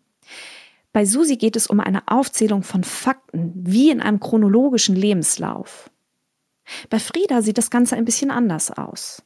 Bei 0.92 1.06
Susi 1.06 1.37
geht 1.37 1.56
es 1.56 1.66
um 1.66 1.80
eine 1.80 2.06
Aufzählung 2.06 2.62
von 2.62 2.84
Fakten, 2.84 3.52
wie 3.54 3.90
in 3.90 4.00
einem 4.02 4.20
chronologischen 4.20 4.94
Lebenslauf. 4.94 5.90
Bei 6.90 6.99
Frieda 6.99 7.42
sieht 7.42 7.58
das 7.58 7.70
Ganze 7.70 7.96
ein 7.96 8.04
bisschen 8.04 8.30
anders 8.30 8.70
aus. 8.70 9.22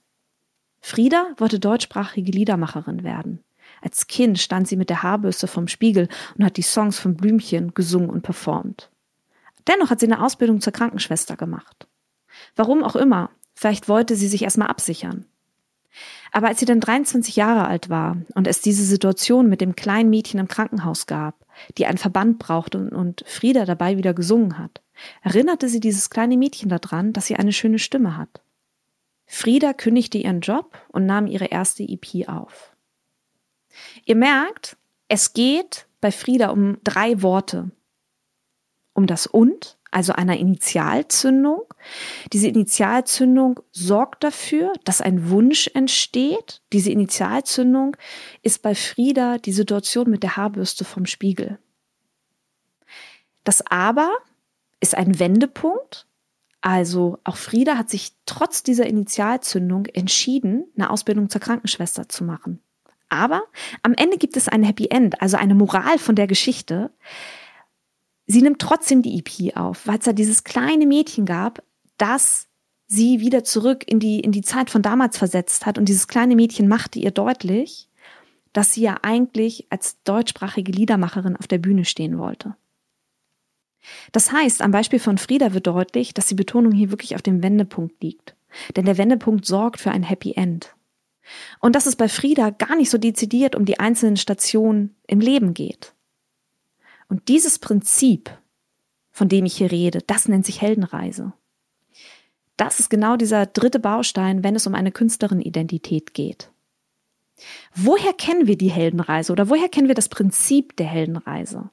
Frieda 0.80 1.32
wollte 1.38 1.58
deutschsprachige 1.58 2.30
Liedermacherin 2.30 3.02
werden. 3.02 3.42
Als 3.82 4.06
Kind 4.06 4.38
stand 4.38 4.68
sie 4.68 4.76
mit 4.76 4.90
der 4.90 5.02
Haarbürste 5.02 5.49
vom 5.49 5.66
Spiegel 5.66 6.08
und 6.37 6.44
hat 6.44 6.56
die 6.56 6.62
Songs 6.62 6.99
von 6.99 7.16
Blümchen 7.16 7.75
gesungen 7.75 8.11
und 8.11 8.23
performt. 8.23 8.90
Dennoch 9.66 9.90
hat 9.90 9.99
sie 10.00 10.06
eine 10.06 10.23
Ausbildung 10.23 10.61
zur 10.61 10.73
Krankenschwester 10.73 11.37
gemacht. 11.37 11.88
Warum 12.54 12.85
auch 12.85 12.94
immer, 12.94 13.30
vielleicht 13.54 13.88
wollte 13.88 14.14
sie 14.14 14.28
sich 14.28 14.42
erstmal 14.42 14.68
absichern. 14.68 15.26
Aber 16.30 16.49
als 16.49 16.61
sie 16.61 16.66
dann 16.66 16.80
23 16.80 17.37
Jahre 17.37 17.66
alt 17.66 17.88
war 17.88 18.18
und 18.35 18.46
es 18.46 18.61
diese 18.61 18.85
Situation 18.85 19.49
mit 19.49 19.61
dem 19.61 19.75
kleinen 19.75 20.11
Mädchen 20.11 20.38
im 20.38 20.49
Krankenhaus 20.49 21.06
gab, 21.06 21.46
die 21.79 21.87
einen 21.87 21.99
Verband 21.99 22.39
brauchte 22.39 22.79
und 22.91 23.25
Frieda 23.27 23.65
dabei 23.65 23.97
wieder 23.97 24.15
gesungen 24.15 24.59
hat, 24.59 24.83
erinnerte 25.23 25.69
sie 25.69 25.81
dieses 25.81 26.11
kleine 26.11 26.37
Mädchen 26.37 26.69
daran, 26.69 27.13
dass 27.13 27.27
sie 27.27 27.37
eine 27.37 27.53
schöne 27.53 27.79
Stimme 27.79 28.17
hat. 28.17 28.43
Frieda 29.27 29.73
kündigte 29.73 30.19
ihren 30.19 30.41
Job 30.41 30.79
und 30.89 31.07
nahm 31.07 31.27
ihre 31.27 31.47
erste 31.47 31.83
EP 31.83 32.29
auf. 32.29 32.77
Ihr 34.05 34.17
merkt, 34.17 34.77
es 35.09 35.33
geht 35.33 35.87
bei 36.01 36.13
Frieda 36.13 36.51
um 36.51 36.79
drei 36.85 37.23
Worte. 37.23 37.71
Um 38.93 39.07
das 39.07 39.27
und, 39.27 39.77
also 39.90 40.12
einer 40.12 40.37
Initialzündung. 40.37 41.62
Diese 42.33 42.49
Initialzündung 42.49 43.61
sorgt 43.73 44.25
dafür, 44.25 44.73
dass 44.85 45.00
ein 45.00 45.31
Wunsch 45.31 45.71
entsteht. 45.75 46.62
Diese 46.73 46.90
Initialzündung 46.90 47.97
ist 48.43 48.62
bei 48.62 48.75
Frieda 48.75 49.38
die 49.38 49.52
Situation 49.52 50.11
mit 50.11 50.23
der 50.23 50.37
Haarbürste 50.37 50.85
vom 50.85 51.07
Spiegel. 51.07 51.59
Das 53.45 53.64
aber 53.66 54.11
ist 54.81 54.97
ein 54.97 55.19
Wendepunkt 55.19 56.07
also 56.66 57.21
auch 57.23 57.37
Frieda 57.37 57.78
hat 57.78 57.90
sich 57.90 58.11
trotz 58.26 58.64
dieser 58.64 58.87
Initialzündung 58.87 59.87
entschieden, 59.87 60.64
eine 60.76 60.90
Ausbildung 60.90 61.31
zur 61.31 61.40
Krankenschwester 61.40 62.09
zu 62.09 62.25
machen. 62.25 62.61
Aber 63.09 63.45
am 63.85 63.95
Ende 63.95 64.19
gibt 64.19 64.37
es 64.37 64.49
ein 64.49 64.64
Happy 64.64 64.88
End, 64.90 65.23
also 65.23 65.37
eine 65.37 65.55
Moral 65.55 65.97
von 65.99 66.16
der 66.16 66.26
Geschichte. 66.26 66.90
Sie 68.26 68.42
nimmt 68.42 68.61
trotzdem 68.61 69.02
die 69.02 69.18
EP 69.18 69.56
auf, 69.56 69.87
weil 69.87 69.99
es 69.99 70.04
da 70.04 70.12
dieses 70.12 70.45
kleine 70.45 70.87
Mädchen 70.87 71.26
gab, 71.26 71.62
das 71.97 72.49
sie 72.87 73.21
wieder 73.21 73.45
zurück 73.45 73.85
in 73.87 74.00
die, 74.00 74.21
in 74.21 74.33
die 74.33 74.42
Zeit 74.42 74.71
von 74.71 74.83
damals 74.83 75.18
versetzt 75.18 75.66
hat. 75.66 75.78
Und 75.78 75.88
dieses 75.88 76.09
kleine 76.09 76.37
Mädchen 76.37 76.68
machte 76.68 76.99
ihr 76.99 77.11
deutlich, 77.11 77.88
dass 78.52 78.73
sie 78.73 78.83
ja 78.83 78.99
eigentlich 79.02 79.66
als 79.71 80.02
deutschsprachige 80.04 80.73
Liedermacherin 80.73 81.37
auf 81.37 81.47
der 81.47 81.59
Bühne 81.59 81.85
stehen 81.85 82.18
wollte. 82.18 82.56
Das 84.12 84.33
heißt, 84.33 84.62
am 84.62 84.71
Beispiel 84.73 84.99
von 84.99 85.18
Frieda 85.18 85.52
wird 85.52 85.66
deutlich, 85.66 86.14
dass 86.14 86.26
die 86.26 86.35
Betonung 86.35 86.73
hier 86.73 86.90
wirklich 86.90 87.14
auf 87.14 87.23
dem 87.23 87.42
Wendepunkt 87.42 88.02
liegt. 88.02 88.35
Denn 88.75 88.85
der 88.85 88.99
Wendepunkt 88.99 89.45
sorgt 89.45 89.80
für 89.80 89.90
ein 89.90 90.02
Happy 90.02 90.33
End. 90.33 90.75
Und 91.61 91.76
dass 91.76 91.87
es 91.87 91.97
bei 91.97 92.09
Frieda 92.09 92.50
gar 92.50 92.76
nicht 92.76 92.90
so 92.90 92.99
dezidiert 92.99 93.54
um 93.54 93.64
die 93.64 93.78
einzelnen 93.78 94.16
Stationen 94.16 94.97
im 95.06 95.21
Leben 95.21 95.54
geht. 95.54 95.96
Und 97.09 97.29
dieses 97.29 97.59
Prinzip, 97.59 98.31
von 99.11 99.29
dem 99.29 99.45
ich 99.45 99.57
hier 99.57 99.71
rede, 99.71 100.01
das 100.07 100.29
nennt 100.29 100.47
sich 100.47 100.61
Heldenreise. 100.61 101.33
Das 102.57 102.81
ist 102.81 102.89
genau 102.89 103.17
dieser 103.17 103.47
dritte 103.47 103.79
Baustein, 103.79 104.43
wenn 104.43 104.57
es 104.57 104.67
um 104.67 104.75
eine 104.75 104.93
Künstlerin-Identität 104.93 106.15
geht. 106.15 106.51
Woher 107.75 108.15
kennen 108.15 108.47
wir 108.47 108.57
die 108.57 108.71
Heldenreise 108.71 109.31
oder 109.33 109.51
woher 109.51 109.69
kennen 109.69 109.89
wir 109.89 109.95
das 109.95 110.09
Prinzip 110.09 110.77
der 110.77 110.87
Heldenreise? 110.87 111.71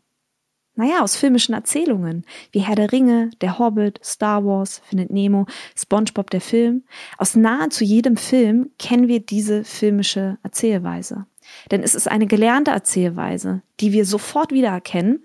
Naja, 0.75 1.01
aus 1.01 1.15
filmischen 1.15 1.53
Erzählungen, 1.53 2.25
wie 2.51 2.59
Herr 2.59 2.75
der 2.75 2.91
Ringe, 2.91 3.29
Der 3.41 3.59
Hobbit, 3.59 3.99
Star 4.03 4.43
Wars, 4.43 4.81
Findet 4.85 5.11
Nemo, 5.11 5.45
SpongeBob 5.75 6.31
der 6.31 6.41
Film. 6.41 6.83
Aus 7.17 7.35
nahezu 7.35 7.83
jedem 7.83 8.17
Film 8.17 8.71
kennen 8.79 9.07
wir 9.07 9.19
diese 9.19 9.63
filmische 9.63 10.39
Erzählweise. 10.41 11.27
Denn 11.71 11.83
es 11.83 11.95
ist 11.95 12.09
eine 12.09 12.27
gelernte 12.27 12.71
Erzählweise, 12.71 13.61
die 13.79 13.91
wir 13.91 14.05
sofort 14.05 14.51
wiedererkennen. 14.51 15.23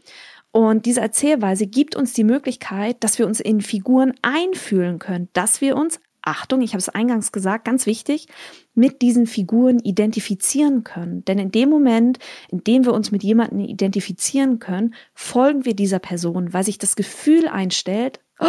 Und 0.50 0.87
diese 0.87 1.00
Erzählweise 1.00 1.66
gibt 1.66 1.94
uns 1.94 2.14
die 2.14 2.25
Möglichkeit, 2.25 2.96
dass 3.04 3.18
wir 3.18 3.26
uns 3.26 3.40
in 3.40 3.60
Figuren 3.60 4.14
einfühlen 4.22 4.98
können, 4.98 5.28
dass 5.32 5.60
wir 5.60 5.76
uns 5.76 6.00
Achtung, 6.22 6.60
ich 6.60 6.72
habe 6.72 6.78
es 6.78 6.88
eingangs 6.90 7.32
gesagt, 7.32 7.64
ganz 7.64 7.87
wichtig, 7.87 8.26
mit 8.75 9.00
diesen 9.00 9.26
Figuren 9.26 9.78
identifizieren 9.78 10.84
können. 10.84 11.25
Denn 11.25 11.38
in 11.38 11.50
dem 11.50 11.70
Moment, 11.70 12.18
in 12.50 12.62
dem 12.62 12.84
wir 12.84 12.92
uns 12.92 13.10
mit 13.10 13.22
jemandem 13.22 13.60
identifizieren 13.60 14.58
können, 14.58 14.94
folgen 15.14 15.64
wir 15.64 15.75
dieser 15.75 16.00
Person, 16.00 16.52
weil 16.52 16.64
sich 16.64 16.76
das 16.76 16.96
Gefühl 16.96 17.48
einstellt, 17.48 18.20
oh, 18.40 18.46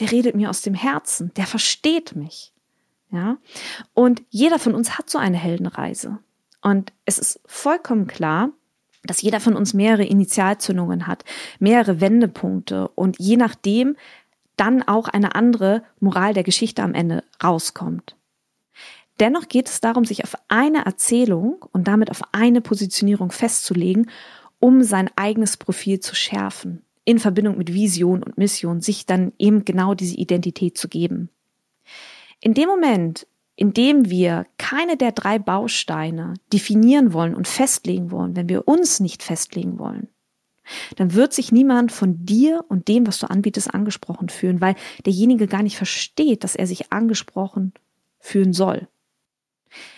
der 0.00 0.10
redet 0.10 0.34
mir 0.34 0.50
aus 0.50 0.62
dem 0.62 0.74
Herzen, 0.74 1.32
der 1.36 1.46
versteht 1.46 2.16
mich. 2.16 2.52
Ja? 3.12 3.38
Und 3.94 4.22
jeder 4.30 4.58
von 4.58 4.74
uns 4.74 4.98
hat 4.98 5.08
so 5.08 5.18
eine 5.18 5.36
Heldenreise. 5.36 6.18
Und 6.62 6.92
es 7.04 7.18
ist 7.18 7.40
vollkommen 7.46 8.06
klar, 8.06 8.50
dass 9.04 9.22
jeder 9.22 9.40
von 9.40 9.56
uns 9.56 9.72
mehrere 9.72 10.04
Initialzündungen 10.04 11.06
hat, 11.06 11.24
mehrere 11.58 12.00
Wendepunkte 12.00 12.88
und 12.88 13.18
je 13.18 13.36
nachdem 13.36 13.96
dann 14.56 14.82
auch 14.82 15.08
eine 15.08 15.34
andere 15.34 15.82
Moral 16.00 16.34
der 16.34 16.42
Geschichte 16.42 16.82
am 16.82 16.92
Ende 16.92 17.24
rauskommt. 17.42 18.14
Dennoch 19.18 19.48
geht 19.48 19.68
es 19.68 19.80
darum, 19.80 20.04
sich 20.04 20.24
auf 20.24 20.34
eine 20.48 20.84
Erzählung 20.84 21.64
und 21.72 21.88
damit 21.88 22.10
auf 22.10 22.22
eine 22.32 22.60
Positionierung 22.60 23.32
festzulegen, 23.32 24.10
um 24.58 24.82
sein 24.82 25.10
eigenes 25.16 25.56
Profil 25.56 26.00
zu 26.00 26.14
schärfen, 26.14 26.82
in 27.04 27.18
Verbindung 27.18 27.56
mit 27.56 27.72
Vision 27.72 28.22
und 28.22 28.38
Mission, 28.38 28.82
sich 28.82 29.06
dann 29.06 29.32
eben 29.38 29.64
genau 29.64 29.94
diese 29.94 30.16
Identität 30.16 30.76
zu 30.76 30.88
geben. 30.88 31.30
In 32.40 32.54
dem 32.54 32.68
Moment, 32.68 33.26
in 33.60 33.74
dem 33.74 34.08
wir 34.08 34.46
keine 34.56 34.96
der 34.96 35.12
drei 35.12 35.38
Bausteine 35.38 36.32
definieren 36.50 37.12
wollen 37.12 37.34
und 37.34 37.46
festlegen 37.46 38.10
wollen, 38.10 38.34
wenn 38.34 38.48
wir 38.48 38.66
uns 38.66 39.00
nicht 39.00 39.22
festlegen 39.22 39.78
wollen, 39.78 40.08
dann 40.96 41.12
wird 41.12 41.34
sich 41.34 41.52
niemand 41.52 41.92
von 41.92 42.24
dir 42.24 42.64
und 42.70 42.88
dem, 42.88 43.06
was 43.06 43.18
du 43.18 43.28
anbietest, 43.28 43.74
angesprochen 43.74 44.30
fühlen, 44.30 44.62
weil 44.62 44.76
derjenige 45.04 45.46
gar 45.46 45.62
nicht 45.62 45.76
versteht, 45.76 46.42
dass 46.42 46.56
er 46.56 46.66
sich 46.66 46.90
angesprochen 46.90 47.74
fühlen 48.18 48.54
soll. 48.54 48.88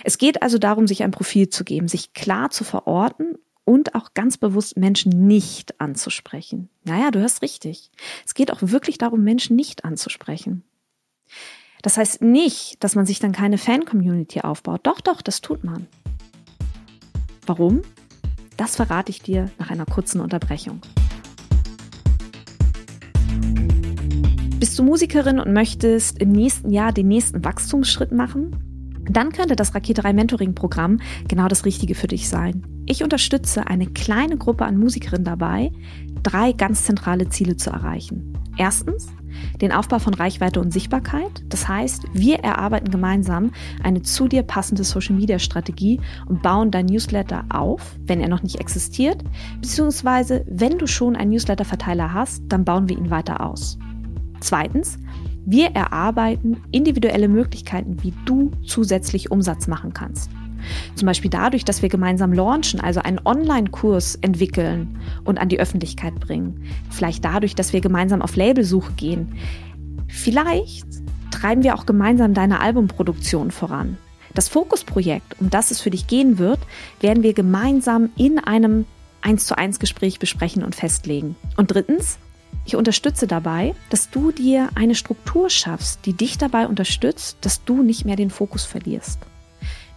Es 0.02 0.18
geht 0.18 0.42
also 0.42 0.58
darum, 0.58 0.88
sich 0.88 1.04
ein 1.04 1.12
Profil 1.12 1.48
zu 1.48 1.62
geben, 1.62 1.86
sich 1.86 2.14
klar 2.14 2.50
zu 2.50 2.64
verorten 2.64 3.38
und 3.62 3.94
auch 3.94 4.12
ganz 4.12 4.38
bewusst 4.38 4.76
Menschen 4.76 5.28
nicht 5.28 5.80
anzusprechen. 5.80 6.68
Naja, 6.82 7.12
du 7.12 7.20
hörst 7.20 7.42
richtig. 7.42 7.92
Es 8.26 8.34
geht 8.34 8.52
auch 8.52 8.58
wirklich 8.60 8.98
darum, 8.98 9.22
Menschen 9.22 9.54
nicht 9.54 9.84
anzusprechen. 9.84 10.64
Das 11.82 11.96
heißt 11.96 12.22
nicht, 12.22 12.82
dass 12.82 12.94
man 12.94 13.06
sich 13.06 13.18
dann 13.18 13.32
keine 13.32 13.58
Fan-Community 13.58 14.40
aufbaut. 14.40 14.80
Doch, 14.84 15.00
doch, 15.00 15.20
das 15.20 15.40
tut 15.40 15.64
man. 15.64 15.88
Warum? 17.44 17.82
Das 18.56 18.76
verrate 18.76 19.10
ich 19.10 19.20
dir 19.20 19.50
nach 19.58 19.70
einer 19.70 19.84
kurzen 19.84 20.20
Unterbrechung. 20.20 20.80
Bist 24.60 24.78
du 24.78 24.84
Musikerin 24.84 25.40
und 25.40 25.52
möchtest 25.52 26.20
im 26.20 26.30
nächsten 26.30 26.70
Jahr 26.70 26.92
den 26.92 27.08
nächsten 27.08 27.44
Wachstumsschritt 27.44 28.12
machen? 28.12 28.94
Dann 29.10 29.32
könnte 29.32 29.56
das 29.56 29.74
Raketerei 29.74 30.12
Mentoring 30.12 30.54
Programm 30.54 31.00
genau 31.26 31.48
das 31.48 31.64
Richtige 31.64 31.96
für 31.96 32.06
dich 32.06 32.28
sein. 32.28 32.64
Ich 32.86 33.02
unterstütze 33.02 33.66
eine 33.66 33.88
kleine 33.88 34.36
Gruppe 34.36 34.64
an 34.64 34.78
Musikerinnen 34.78 35.24
dabei, 35.24 35.72
drei 36.22 36.52
ganz 36.52 36.84
zentrale 36.84 37.28
Ziele 37.28 37.56
zu 37.56 37.70
erreichen. 37.70 38.38
Erstens, 38.56 39.08
den 39.60 39.72
Aufbau 39.72 39.98
von 39.98 40.14
Reichweite 40.14 40.60
und 40.60 40.72
Sichtbarkeit. 40.72 41.44
Das 41.48 41.68
heißt, 41.68 42.04
wir 42.12 42.40
erarbeiten 42.40 42.90
gemeinsam 42.90 43.52
eine 43.82 44.02
zu 44.02 44.28
dir 44.28 44.42
passende 44.42 44.84
Social-Media-Strategie 44.84 46.00
und 46.26 46.42
bauen 46.42 46.70
dein 46.70 46.86
Newsletter 46.86 47.44
auf, 47.48 47.96
wenn 48.06 48.20
er 48.20 48.28
noch 48.28 48.42
nicht 48.42 48.60
existiert, 48.60 49.22
beziehungsweise 49.60 50.44
wenn 50.48 50.78
du 50.78 50.86
schon 50.86 51.16
einen 51.16 51.30
Newsletter-Verteiler 51.30 52.12
hast, 52.12 52.42
dann 52.48 52.64
bauen 52.64 52.88
wir 52.88 52.98
ihn 52.98 53.10
weiter 53.10 53.44
aus. 53.44 53.78
Zweitens, 54.40 54.98
wir 55.44 55.70
erarbeiten 55.70 56.62
individuelle 56.70 57.28
Möglichkeiten, 57.28 58.02
wie 58.02 58.12
du 58.24 58.50
zusätzlich 58.64 59.30
Umsatz 59.30 59.66
machen 59.66 59.92
kannst. 59.92 60.30
Zum 60.94 61.06
Beispiel 61.06 61.30
dadurch, 61.30 61.64
dass 61.64 61.82
wir 61.82 61.88
gemeinsam 61.88 62.32
launchen, 62.32 62.80
also 62.80 63.00
einen 63.00 63.20
Online-Kurs 63.24 64.16
entwickeln 64.16 64.98
und 65.24 65.38
an 65.38 65.48
die 65.48 65.60
Öffentlichkeit 65.60 66.18
bringen. 66.20 66.64
Vielleicht 66.90 67.24
dadurch, 67.24 67.54
dass 67.54 67.72
wir 67.72 67.80
gemeinsam 67.80 68.22
auf 68.22 68.36
Labelsuche 68.36 68.92
gehen. 68.92 69.34
Vielleicht 70.08 70.86
treiben 71.30 71.62
wir 71.62 71.74
auch 71.74 71.86
gemeinsam 71.86 72.34
deine 72.34 72.60
Albumproduktion 72.60 73.50
voran. 73.50 73.96
Das 74.34 74.48
Fokusprojekt, 74.48 75.40
um 75.40 75.50
das 75.50 75.70
es 75.70 75.80
für 75.80 75.90
dich 75.90 76.06
gehen 76.06 76.38
wird, 76.38 76.60
werden 77.00 77.22
wir 77.22 77.34
gemeinsam 77.34 78.10
in 78.16 78.38
einem 78.38 78.86
1 79.20 79.46
zu 79.46 79.56
1 79.56 79.78
Gespräch 79.78 80.18
besprechen 80.18 80.64
und 80.64 80.74
festlegen. 80.74 81.36
Und 81.56 81.70
drittens, 81.70 82.18
ich 82.64 82.76
unterstütze 82.76 83.26
dabei, 83.26 83.74
dass 83.90 84.10
du 84.10 84.30
dir 84.30 84.70
eine 84.74 84.94
Struktur 84.94 85.50
schaffst, 85.50 86.06
die 86.06 86.12
dich 86.12 86.38
dabei 86.38 86.66
unterstützt, 86.66 87.38
dass 87.40 87.64
du 87.64 87.82
nicht 87.82 88.04
mehr 88.04 88.16
den 88.16 88.30
Fokus 88.30 88.64
verlierst. 88.64 89.18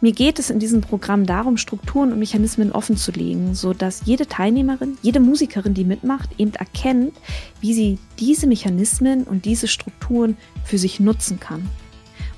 Mir 0.01 0.11
geht 0.11 0.39
es 0.39 0.49
in 0.49 0.59
diesem 0.59 0.81
Programm 0.81 1.25
darum, 1.25 1.57
Strukturen 1.57 2.11
und 2.11 2.19
Mechanismen 2.19 2.71
offen 2.71 2.97
zu 2.97 3.11
legen, 3.11 3.55
so 3.55 3.73
dass 3.73 4.05
jede 4.05 4.27
Teilnehmerin, 4.27 4.97
jede 5.01 5.19
Musikerin, 5.19 5.73
die 5.73 5.85
mitmacht, 5.85 6.29
eben 6.37 6.53
erkennt, 6.53 7.13
wie 7.61 7.73
sie 7.73 7.99
diese 8.19 8.45
Mechanismen 8.45 9.23
und 9.23 9.45
diese 9.45 9.67
Strukturen 9.67 10.37
für 10.63 10.77
sich 10.77 10.99
nutzen 10.99 11.39
kann. 11.39 11.67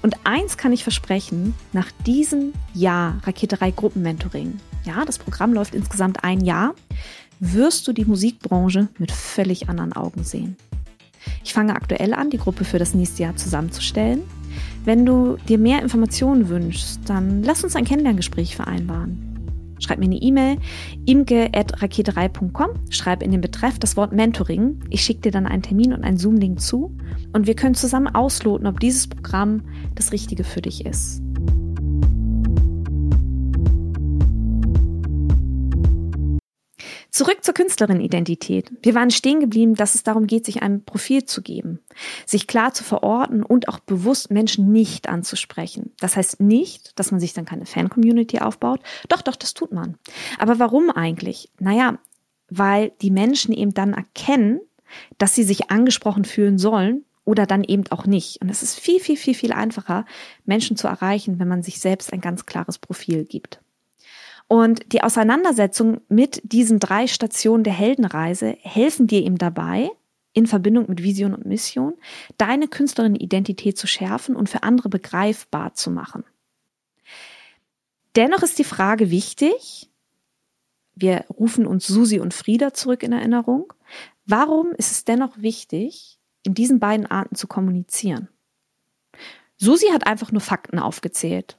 Und 0.03 0.15
eins 0.23 0.57
kann 0.57 0.71
ich 0.71 0.83
versprechen, 0.83 1.55
nach 1.73 1.91
diesem 2.05 2.53
Jahr 2.73 3.19
Raketerei 3.23 3.71
Gruppenmentoring, 3.71 4.59
ja, 4.85 5.03
das 5.03 5.17
Programm 5.17 5.53
läuft 5.53 5.75
insgesamt 5.75 6.23
ein 6.23 6.41
Jahr, 6.41 6.75
wirst 7.39 7.87
du 7.87 7.93
die 7.93 8.05
Musikbranche 8.05 8.87
mit 8.99 9.11
völlig 9.11 9.67
anderen 9.69 9.93
Augen 9.93 10.23
sehen. 10.23 10.55
Ich 11.43 11.53
fange 11.53 11.75
aktuell 11.75 12.13
an, 12.13 12.29
die 12.29 12.37
Gruppe 12.37 12.63
für 12.63 12.79
das 12.79 12.93
nächste 12.93 13.23
Jahr 13.23 13.35
zusammenzustellen. 13.35 14.23
Wenn 14.87 15.05
du 15.05 15.35
dir 15.49 15.57
mehr 15.57 15.81
Informationen 15.81 16.47
wünschst, 16.47 17.01
dann 17.09 17.43
lass 17.43 17.61
uns 17.61 17.75
ein 17.75 17.83
Kennenlerngespräch 17.83 18.55
vereinbaren. 18.55 19.75
Schreib 19.79 19.99
mir 19.99 20.05
eine 20.05 20.15
E-Mail 20.15 20.59
imke.raketerei.com, 21.05 22.69
schreib 22.89 23.21
in 23.21 23.31
den 23.31 23.41
Betreff 23.41 23.79
das 23.79 23.97
Wort 23.97 24.13
Mentoring. 24.13 24.79
Ich 24.89 25.01
schicke 25.01 25.23
dir 25.23 25.31
dann 25.31 25.45
einen 25.45 25.61
Termin 25.61 25.91
und 25.91 26.05
einen 26.05 26.15
Zoom-Link 26.15 26.61
zu 26.61 26.95
und 27.33 27.47
wir 27.47 27.55
können 27.57 27.75
zusammen 27.75 28.07
ausloten, 28.07 28.65
ob 28.65 28.79
dieses 28.79 29.07
Programm 29.07 29.63
das 29.93 30.13
Richtige 30.13 30.45
für 30.45 30.61
dich 30.61 30.85
ist. 30.85 31.21
Zurück 37.17 37.43
zur 37.43 37.55
Künstlerin-Identität. 37.55 38.71
Wir 38.83 38.93
waren 38.93 39.09
stehen 39.09 39.39
geblieben, 39.39 39.73
dass 39.73 39.95
es 39.95 40.03
darum 40.03 40.27
geht, 40.27 40.45
sich 40.45 40.61
ein 40.61 40.83
Profil 40.83 41.25
zu 41.25 41.41
geben, 41.41 41.79
sich 42.27 42.45
klar 42.45 42.75
zu 42.75 42.83
verorten 42.83 43.41
und 43.41 43.69
auch 43.69 43.79
bewusst 43.79 44.29
Menschen 44.29 44.71
nicht 44.71 45.09
anzusprechen. 45.09 45.95
Das 45.99 46.15
heißt 46.15 46.39
nicht, 46.41 46.99
dass 46.99 47.09
man 47.09 47.19
sich 47.19 47.33
dann 47.33 47.45
keine 47.45 47.65
Fan-Community 47.65 48.37
aufbaut. 48.37 48.81
Doch, 49.09 49.23
doch, 49.23 49.35
das 49.35 49.55
tut 49.55 49.71
man. 49.71 49.97
Aber 50.37 50.59
warum 50.59 50.91
eigentlich? 50.91 51.49
Naja, 51.57 51.97
weil 52.51 52.91
die 53.01 53.09
Menschen 53.09 53.51
eben 53.51 53.73
dann 53.73 53.93
erkennen, 53.93 54.59
dass 55.17 55.33
sie 55.33 55.43
sich 55.43 55.71
angesprochen 55.71 56.23
fühlen 56.23 56.59
sollen 56.59 57.03
oder 57.25 57.47
dann 57.47 57.63
eben 57.63 57.85
auch 57.89 58.05
nicht. 58.05 58.43
Und 58.43 58.49
es 58.49 58.61
ist 58.61 58.79
viel, 58.79 58.99
viel, 58.99 59.17
viel, 59.17 59.33
viel 59.33 59.53
einfacher, 59.53 60.05
Menschen 60.45 60.77
zu 60.77 60.87
erreichen, 60.87 61.39
wenn 61.39 61.47
man 61.47 61.63
sich 61.63 61.79
selbst 61.79 62.13
ein 62.13 62.21
ganz 62.21 62.45
klares 62.45 62.77
Profil 62.77 63.25
gibt. 63.25 63.59
Und 64.47 64.93
die 64.93 65.03
Auseinandersetzung 65.03 66.01
mit 66.07 66.41
diesen 66.43 66.79
drei 66.79 67.07
Stationen 67.07 67.63
der 67.63 67.73
Heldenreise 67.73 68.57
helfen 68.61 69.07
dir 69.07 69.21
eben 69.21 69.37
dabei, 69.37 69.89
in 70.33 70.47
Verbindung 70.47 70.87
mit 70.87 71.03
Vision 71.03 71.33
und 71.33 71.45
Mission, 71.45 71.95
deine 72.37 72.67
Künstlerin-Identität 72.67 73.77
zu 73.77 73.87
schärfen 73.87 74.35
und 74.35 74.49
für 74.49 74.63
andere 74.63 74.87
begreifbar 74.87 75.73
zu 75.73 75.89
machen. 75.89 76.23
Dennoch 78.15 78.43
ist 78.43 78.59
die 78.59 78.63
Frage 78.63 79.09
wichtig, 79.09 79.89
wir 80.95 81.25
rufen 81.29 81.67
uns 81.67 81.85
Susi 81.87 82.19
und 82.19 82.33
Frieda 82.33 82.73
zurück 82.73 83.03
in 83.03 83.13
Erinnerung, 83.13 83.73
warum 84.25 84.71
ist 84.71 84.91
es 84.91 85.05
dennoch 85.05 85.37
wichtig, 85.37 86.19
in 86.43 86.53
diesen 86.53 86.79
beiden 86.79 87.05
Arten 87.05 87.35
zu 87.35 87.47
kommunizieren? 87.47 88.29
Susi 89.57 89.87
hat 89.91 90.07
einfach 90.07 90.31
nur 90.31 90.41
Fakten 90.41 90.79
aufgezählt. 90.79 91.57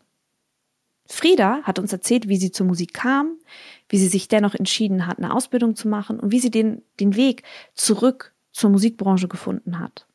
Frieda 1.09 1.63
hat 1.63 1.79
uns 1.79 1.93
erzählt, 1.93 2.29
wie 2.29 2.37
sie 2.37 2.53
zur 2.53 2.67
Musik 2.67 2.93
kam, 2.93 3.39
wie 3.89 3.99
sie 3.99 4.09
sich 4.09 4.29
dennoch 4.29 4.55
entschieden 4.55 5.07
hat, 5.07 5.19
eine 5.19 5.35
Ausbildung 5.35 5.75
zu 5.75 5.89
machen 5.89 6.21
und 6.21 6.33
wie 6.33 6.41
sie 6.41 6.51
den, 6.51 6.83
den 7.01 7.17
Weg 7.17 7.43
zurück 7.75 8.35
zur 8.53 8.71
Musikbranche 8.71 9.27
gefunden 9.27 9.79
hat. 9.79 10.07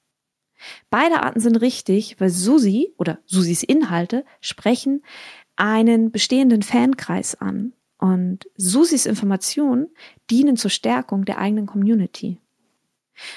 Beide 0.90 1.24
Arten 1.24 1.40
sind 1.40 1.58
richtig, 1.58 2.20
weil 2.20 2.30
Susi 2.30 2.94
oder 2.98 3.20
Susis 3.26 3.64
Inhalte 3.64 4.24
sprechen 4.40 5.04
einen 5.56 6.12
bestehenden 6.12 6.62
Fankreis 6.62 7.36
an 7.36 7.74
und 7.98 8.48
Susis 8.56 9.06
Informationen 9.06 9.88
dienen 10.30 10.58
zur 10.58 10.72
Stärkung 10.72 11.26
der 11.26 11.38
eigenen 11.38 11.66
Community. 11.66 12.40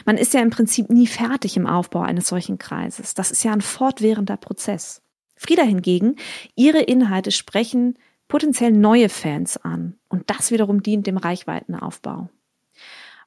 Man 0.04 0.16
ist 0.16 0.34
ja 0.34 0.40
im 0.40 0.50
Prinzip 0.50 0.90
nie 0.90 1.06
fertig 1.06 1.56
im 1.56 1.66
Aufbau 1.66 2.00
eines 2.00 2.28
solchen 2.28 2.58
Kreises. 2.58 3.14
Das 3.14 3.30
ist 3.30 3.44
ja 3.44 3.52
ein 3.52 3.60
fortwährender 3.60 4.36
Prozess. 4.36 5.02
Frieda 5.36 5.62
hingegen, 5.62 6.16
ihre 6.54 6.80
Inhalte 6.80 7.30
sprechen 7.30 7.98
potenziell 8.28 8.72
neue 8.72 9.08
Fans 9.08 9.56
an 9.56 9.94
und 10.08 10.28
das 10.30 10.50
wiederum 10.50 10.82
dient 10.82 11.06
dem 11.06 11.16
Reichweitenaufbau. 11.16 12.28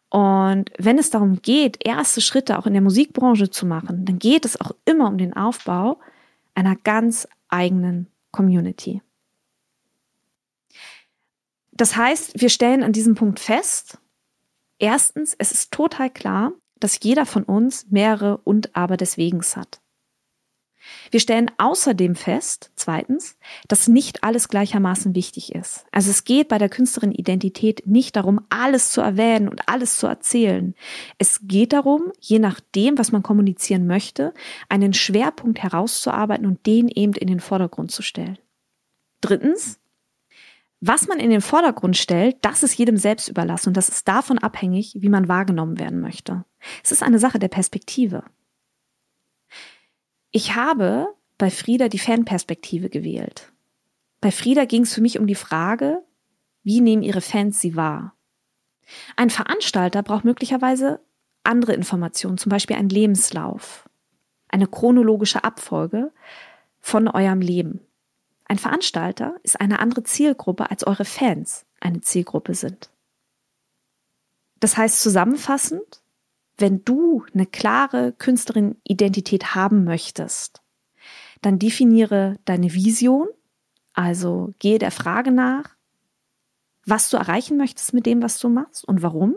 Und 0.10 0.72
wenn 0.78 0.98
es 0.98 1.12
darum 1.12 1.42
geht, 1.42 1.86
erste 1.86 2.20
Schritte 2.20 2.58
auch 2.58 2.66
in 2.66 2.74
der 2.74 2.82
Musikbranche 2.82 3.52
zu 3.52 3.66
machen, 3.66 4.06
dann 4.06 4.18
geht 4.18 4.44
es 4.44 4.60
auch 4.60 4.72
immer 4.86 5.08
um 5.08 5.18
den 5.18 5.36
Aufbau 5.36 6.00
einer 6.56 6.76
ganz 6.76 7.28
eigenen 7.48 8.08
Community. 8.32 9.02
Das 11.72 11.96
heißt, 11.96 12.42
wir 12.42 12.50
stellen 12.50 12.84
an 12.84 12.92
diesem 12.92 13.16
Punkt 13.16 13.40
fest, 13.40 14.00
erstens, 14.80 15.36
es 15.38 15.52
ist 15.52 15.72
total 15.72 16.10
klar, 16.10 16.52
dass 16.80 17.00
jeder 17.02 17.26
von 17.26 17.44
uns 17.44 17.88
mehrere 17.90 18.38
und 18.38 18.76
aber 18.76 18.98
deswegens 18.98 19.56
hat. 19.56 19.80
Wir 21.12 21.20
stellen 21.20 21.52
außerdem 21.58 22.16
fest, 22.16 22.72
zweitens, 22.76 23.38
dass 23.68 23.88
nicht 23.88 24.24
alles 24.24 24.48
gleichermaßen 24.48 25.16
wichtig 25.16 25.54
ist. 25.56 25.86
Also 25.92 26.12
es 26.12 26.24
geht 26.24 26.48
bei 26.48 26.58
der 26.58 26.70
Künstlerin-Identität 26.70 27.84
nicht 27.86 28.16
darum, 28.16 28.42
alles 28.50 28.92
zu 28.92 29.02
erwähnen 29.02 29.50
und 29.50 29.68
alles 29.68 29.98
zu 29.98 30.08
erzählen. 30.08 30.76
Es 31.18 31.42
geht 31.44 31.74
darum, 31.74 32.12
je 32.20 32.40
nachdem, 32.40 32.98
was 32.98 33.12
man 33.12 33.24
kommunizieren 33.24 33.88
möchte, 33.88 34.34
einen 34.70 34.94
Schwerpunkt 34.94 35.60
herauszuarbeiten 35.60 36.46
und 36.46 36.66
den 36.66 36.88
eben 36.88 37.14
in 37.14 37.28
den 37.28 37.40
Vordergrund 37.40 37.92
zu 37.92 38.02
stellen. 38.02 38.38
Drittens, 39.22 39.80
was 40.82 41.08
man 41.08 41.20
in 41.20 41.30
den 41.30 41.42
Vordergrund 41.42 41.98
stellt, 41.98 42.38
das 42.42 42.64
ist 42.64 42.78
jedem 42.78 42.96
selbst 42.96 43.28
überlassen 43.28 43.70
und 43.70 43.78
das 43.78 43.90
ist 43.90 44.08
davon 44.08 44.38
abhängig, 44.38 44.96
wie 44.98 45.10
man 45.10 45.28
wahrgenommen 45.28 45.78
werden 45.78 46.00
möchte. 46.00 46.46
Es 46.84 46.92
ist 46.92 47.04
eine 47.04 47.20
Sache 47.20 47.38
der 47.38 47.50
Perspektive. 47.50 48.24
Ich 50.32 50.56
habe 50.56 51.08
bei 51.38 51.50
Frieda 51.50 51.90
die 51.90 52.00
Fanperspektive 52.00 52.90
gewählt. 52.90 53.52
Bei 54.22 54.32
Frieda 54.32 54.66
ging 54.66 54.84
es 54.84 54.94
für 54.94 55.02
mich 55.02 55.18
um 55.18 55.26
die 55.26 55.36
Frage, 55.36 56.04
wie 56.64 56.82
nehmen 56.82 57.04
ihre 57.04 57.22
Fans 57.22 57.62
sie 57.62 57.76
wahr? 57.76 58.14
Ein 59.16 59.30
Veranstalter 59.30 60.04
braucht 60.04 60.26
möglicherweise 60.26 61.00
andere 61.44 61.74
Informationen, 61.74 62.38
zum 62.38 62.50
Beispiel 62.50 62.76
einen 62.76 62.90
Lebenslauf, 62.90 63.90
eine 64.50 64.68
chronologische 64.68 65.44
Abfolge 65.44 66.12
von 66.80 67.08
eurem 67.08 67.42
Leben. 67.42 67.82
Ein 68.46 68.60
Veranstalter 68.60 69.36
ist 69.44 69.60
eine 69.62 69.80
andere 69.80 70.04
Zielgruppe, 70.04 70.70
als 70.70 70.86
eure 70.86 71.06
Fans 71.06 71.66
eine 71.80 72.02
Zielgruppe 72.02 72.56
sind. 72.56 72.90
Das 74.60 74.76
heißt 74.76 75.02
zusammenfassend, 75.02 76.02
wenn 76.60 76.84
du 76.84 77.24
eine 77.34 77.46
klare 77.46 78.14
Künstlerin-Identität 78.14 79.56
haben 79.56 79.84
möchtest, 79.84 80.62
dann 81.42 81.60
definiere 81.60 82.38
deine 82.46 82.74
Vision, 82.74 83.28
also 83.94 84.54
gehe 84.60 84.80
der 84.80 84.92
Frage 84.92 85.32
nach, 85.32 85.76
was 86.86 87.10
du 87.10 87.18
erreichen 87.18 87.58
möchtest 87.58 87.94
mit 87.94 88.06
dem, 88.06 88.22
was 88.22 88.40
du 88.40 88.50
machst 88.50 88.86
und 88.86 89.02
warum. 89.02 89.36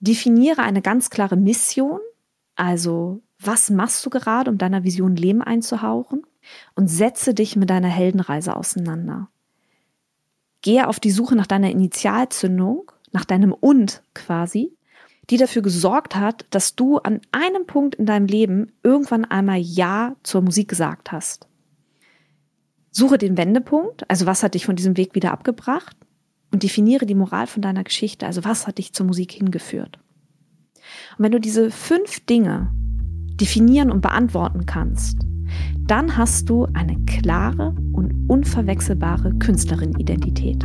Definiere 0.00 0.62
eine 0.62 0.82
ganz 0.82 1.10
klare 1.10 1.36
Mission, 1.36 2.00
also 2.56 3.22
was 3.40 3.70
machst 3.70 4.04
du 4.04 4.10
gerade, 4.10 4.50
um 4.50 4.58
deiner 4.58 4.84
Vision 4.84 5.16
Leben 5.16 5.42
einzuhauchen 5.42 6.26
und 6.74 6.88
setze 6.88 7.34
dich 7.34 7.56
mit 7.56 7.70
deiner 7.70 7.88
Heldenreise 7.88 8.56
auseinander. 8.56 9.28
Gehe 10.62 10.88
auf 10.88 10.98
die 10.98 11.10
Suche 11.10 11.36
nach 11.36 11.46
deiner 11.46 11.70
Initialzündung, 11.70 12.90
nach 13.12 13.24
deinem 13.24 13.52
Und 13.52 14.02
quasi 14.14 14.76
die 15.30 15.36
dafür 15.36 15.62
gesorgt 15.62 16.16
hat, 16.16 16.46
dass 16.50 16.74
du 16.74 16.98
an 16.98 17.20
einem 17.32 17.66
Punkt 17.66 17.94
in 17.96 18.06
deinem 18.06 18.26
Leben 18.26 18.72
irgendwann 18.82 19.24
einmal 19.24 19.58
Ja 19.58 20.16
zur 20.22 20.42
Musik 20.42 20.68
gesagt 20.68 21.12
hast. 21.12 21.46
Suche 22.90 23.18
den 23.18 23.36
Wendepunkt, 23.36 24.08
also 24.10 24.26
was 24.26 24.42
hat 24.42 24.54
dich 24.54 24.66
von 24.66 24.76
diesem 24.76 24.96
Weg 24.96 25.14
wieder 25.14 25.32
abgebracht 25.32 25.96
und 26.50 26.62
definiere 26.62 27.06
die 27.06 27.14
Moral 27.14 27.46
von 27.46 27.62
deiner 27.62 27.84
Geschichte, 27.84 28.26
also 28.26 28.44
was 28.44 28.66
hat 28.66 28.78
dich 28.78 28.92
zur 28.92 29.06
Musik 29.06 29.32
hingeführt. 29.32 29.98
Und 31.18 31.24
wenn 31.24 31.32
du 31.32 31.40
diese 31.40 31.70
fünf 31.70 32.24
Dinge 32.26 32.72
definieren 33.40 33.92
und 33.92 34.00
beantworten 34.00 34.64
kannst, 34.66 35.18
Dann 35.88 36.18
hast 36.18 36.50
du 36.50 36.66
eine 36.74 37.02
klare 37.06 37.74
und 37.92 38.28
unverwechselbare 38.28 39.32
Künstlerin-Identität. 39.38 40.64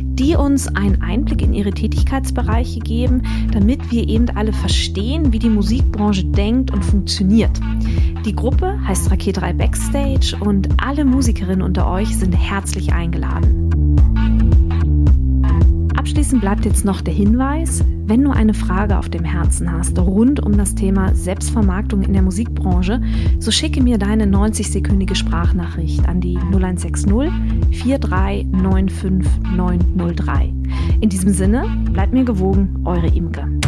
die 0.15 0.35
uns 0.35 0.67
einen 0.67 1.01
Einblick 1.01 1.41
in 1.41 1.53
ihre 1.53 1.71
Tätigkeitsbereiche 1.71 2.79
geben, 2.79 3.21
damit 3.51 3.91
wir 3.91 4.07
eben 4.07 4.29
alle 4.29 4.53
verstehen, 4.53 5.31
wie 5.33 5.39
die 5.39 5.49
Musikbranche 5.49 6.25
denkt 6.25 6.71
und 6.71 6.83
funktioniert. 6.83 7.59
Die 8.25 8.35
Gruppe 8.35 8.79
heißt 8.85 9.09
Raketerei 9.09 9.53
Backstage 9.53 10.37
und 10.39 10.69
alle 10.77 11.05
Musikerinnen 11.05 11.61
unter 11.61 11.89
euch 11.89 12.15
sind 12.15 12.33
herzlich 12.33 12.93
eingeladen. 12.93 13.69
Abschließend 15.95 16.41
bleibt 16.41 16.65
jetzt 16.65 16.85
noch 16.85 17.01
der 17.01 17.13
Hinweis, 17.13 17.83
wenn 18.11 18.25
du 18.25 18.31
eine 18.31 18.53
Frage 18.53 18.97
auf 18.97 19.07
dem 19.07 19.23
Herzen 19.23 19.71
hast 19.71 19.97
rund 19.97 20.41
um 20.41 20.57
das 20.57 20.75
Thema 20.75 21.15
Selbstvermarktung 21.15 22.01
in 22.01 22.11
der 22.11 22.21
Musikbranche, 22.21 23.01
so 23.39 23.51
schicke 23.51 23.81
mir 23.81 23.97
deine 23.97 24.25
90-sekündige 24.25 25.15
Sprachnachricht 25.15 26.05
an 26.09 26.19
die 26.19 26.35
0160 26.35 27.31
4395903. 27.71 30.51
In 30.99 31.07
diesem 31.07 31.31
Sinne, 31.31 31.63
bleibt 31.93 32.11
mir 32.11 32.25
gewogen, 32.25 32.81
eure 32.83 33.07
Imke. 33.07 33.60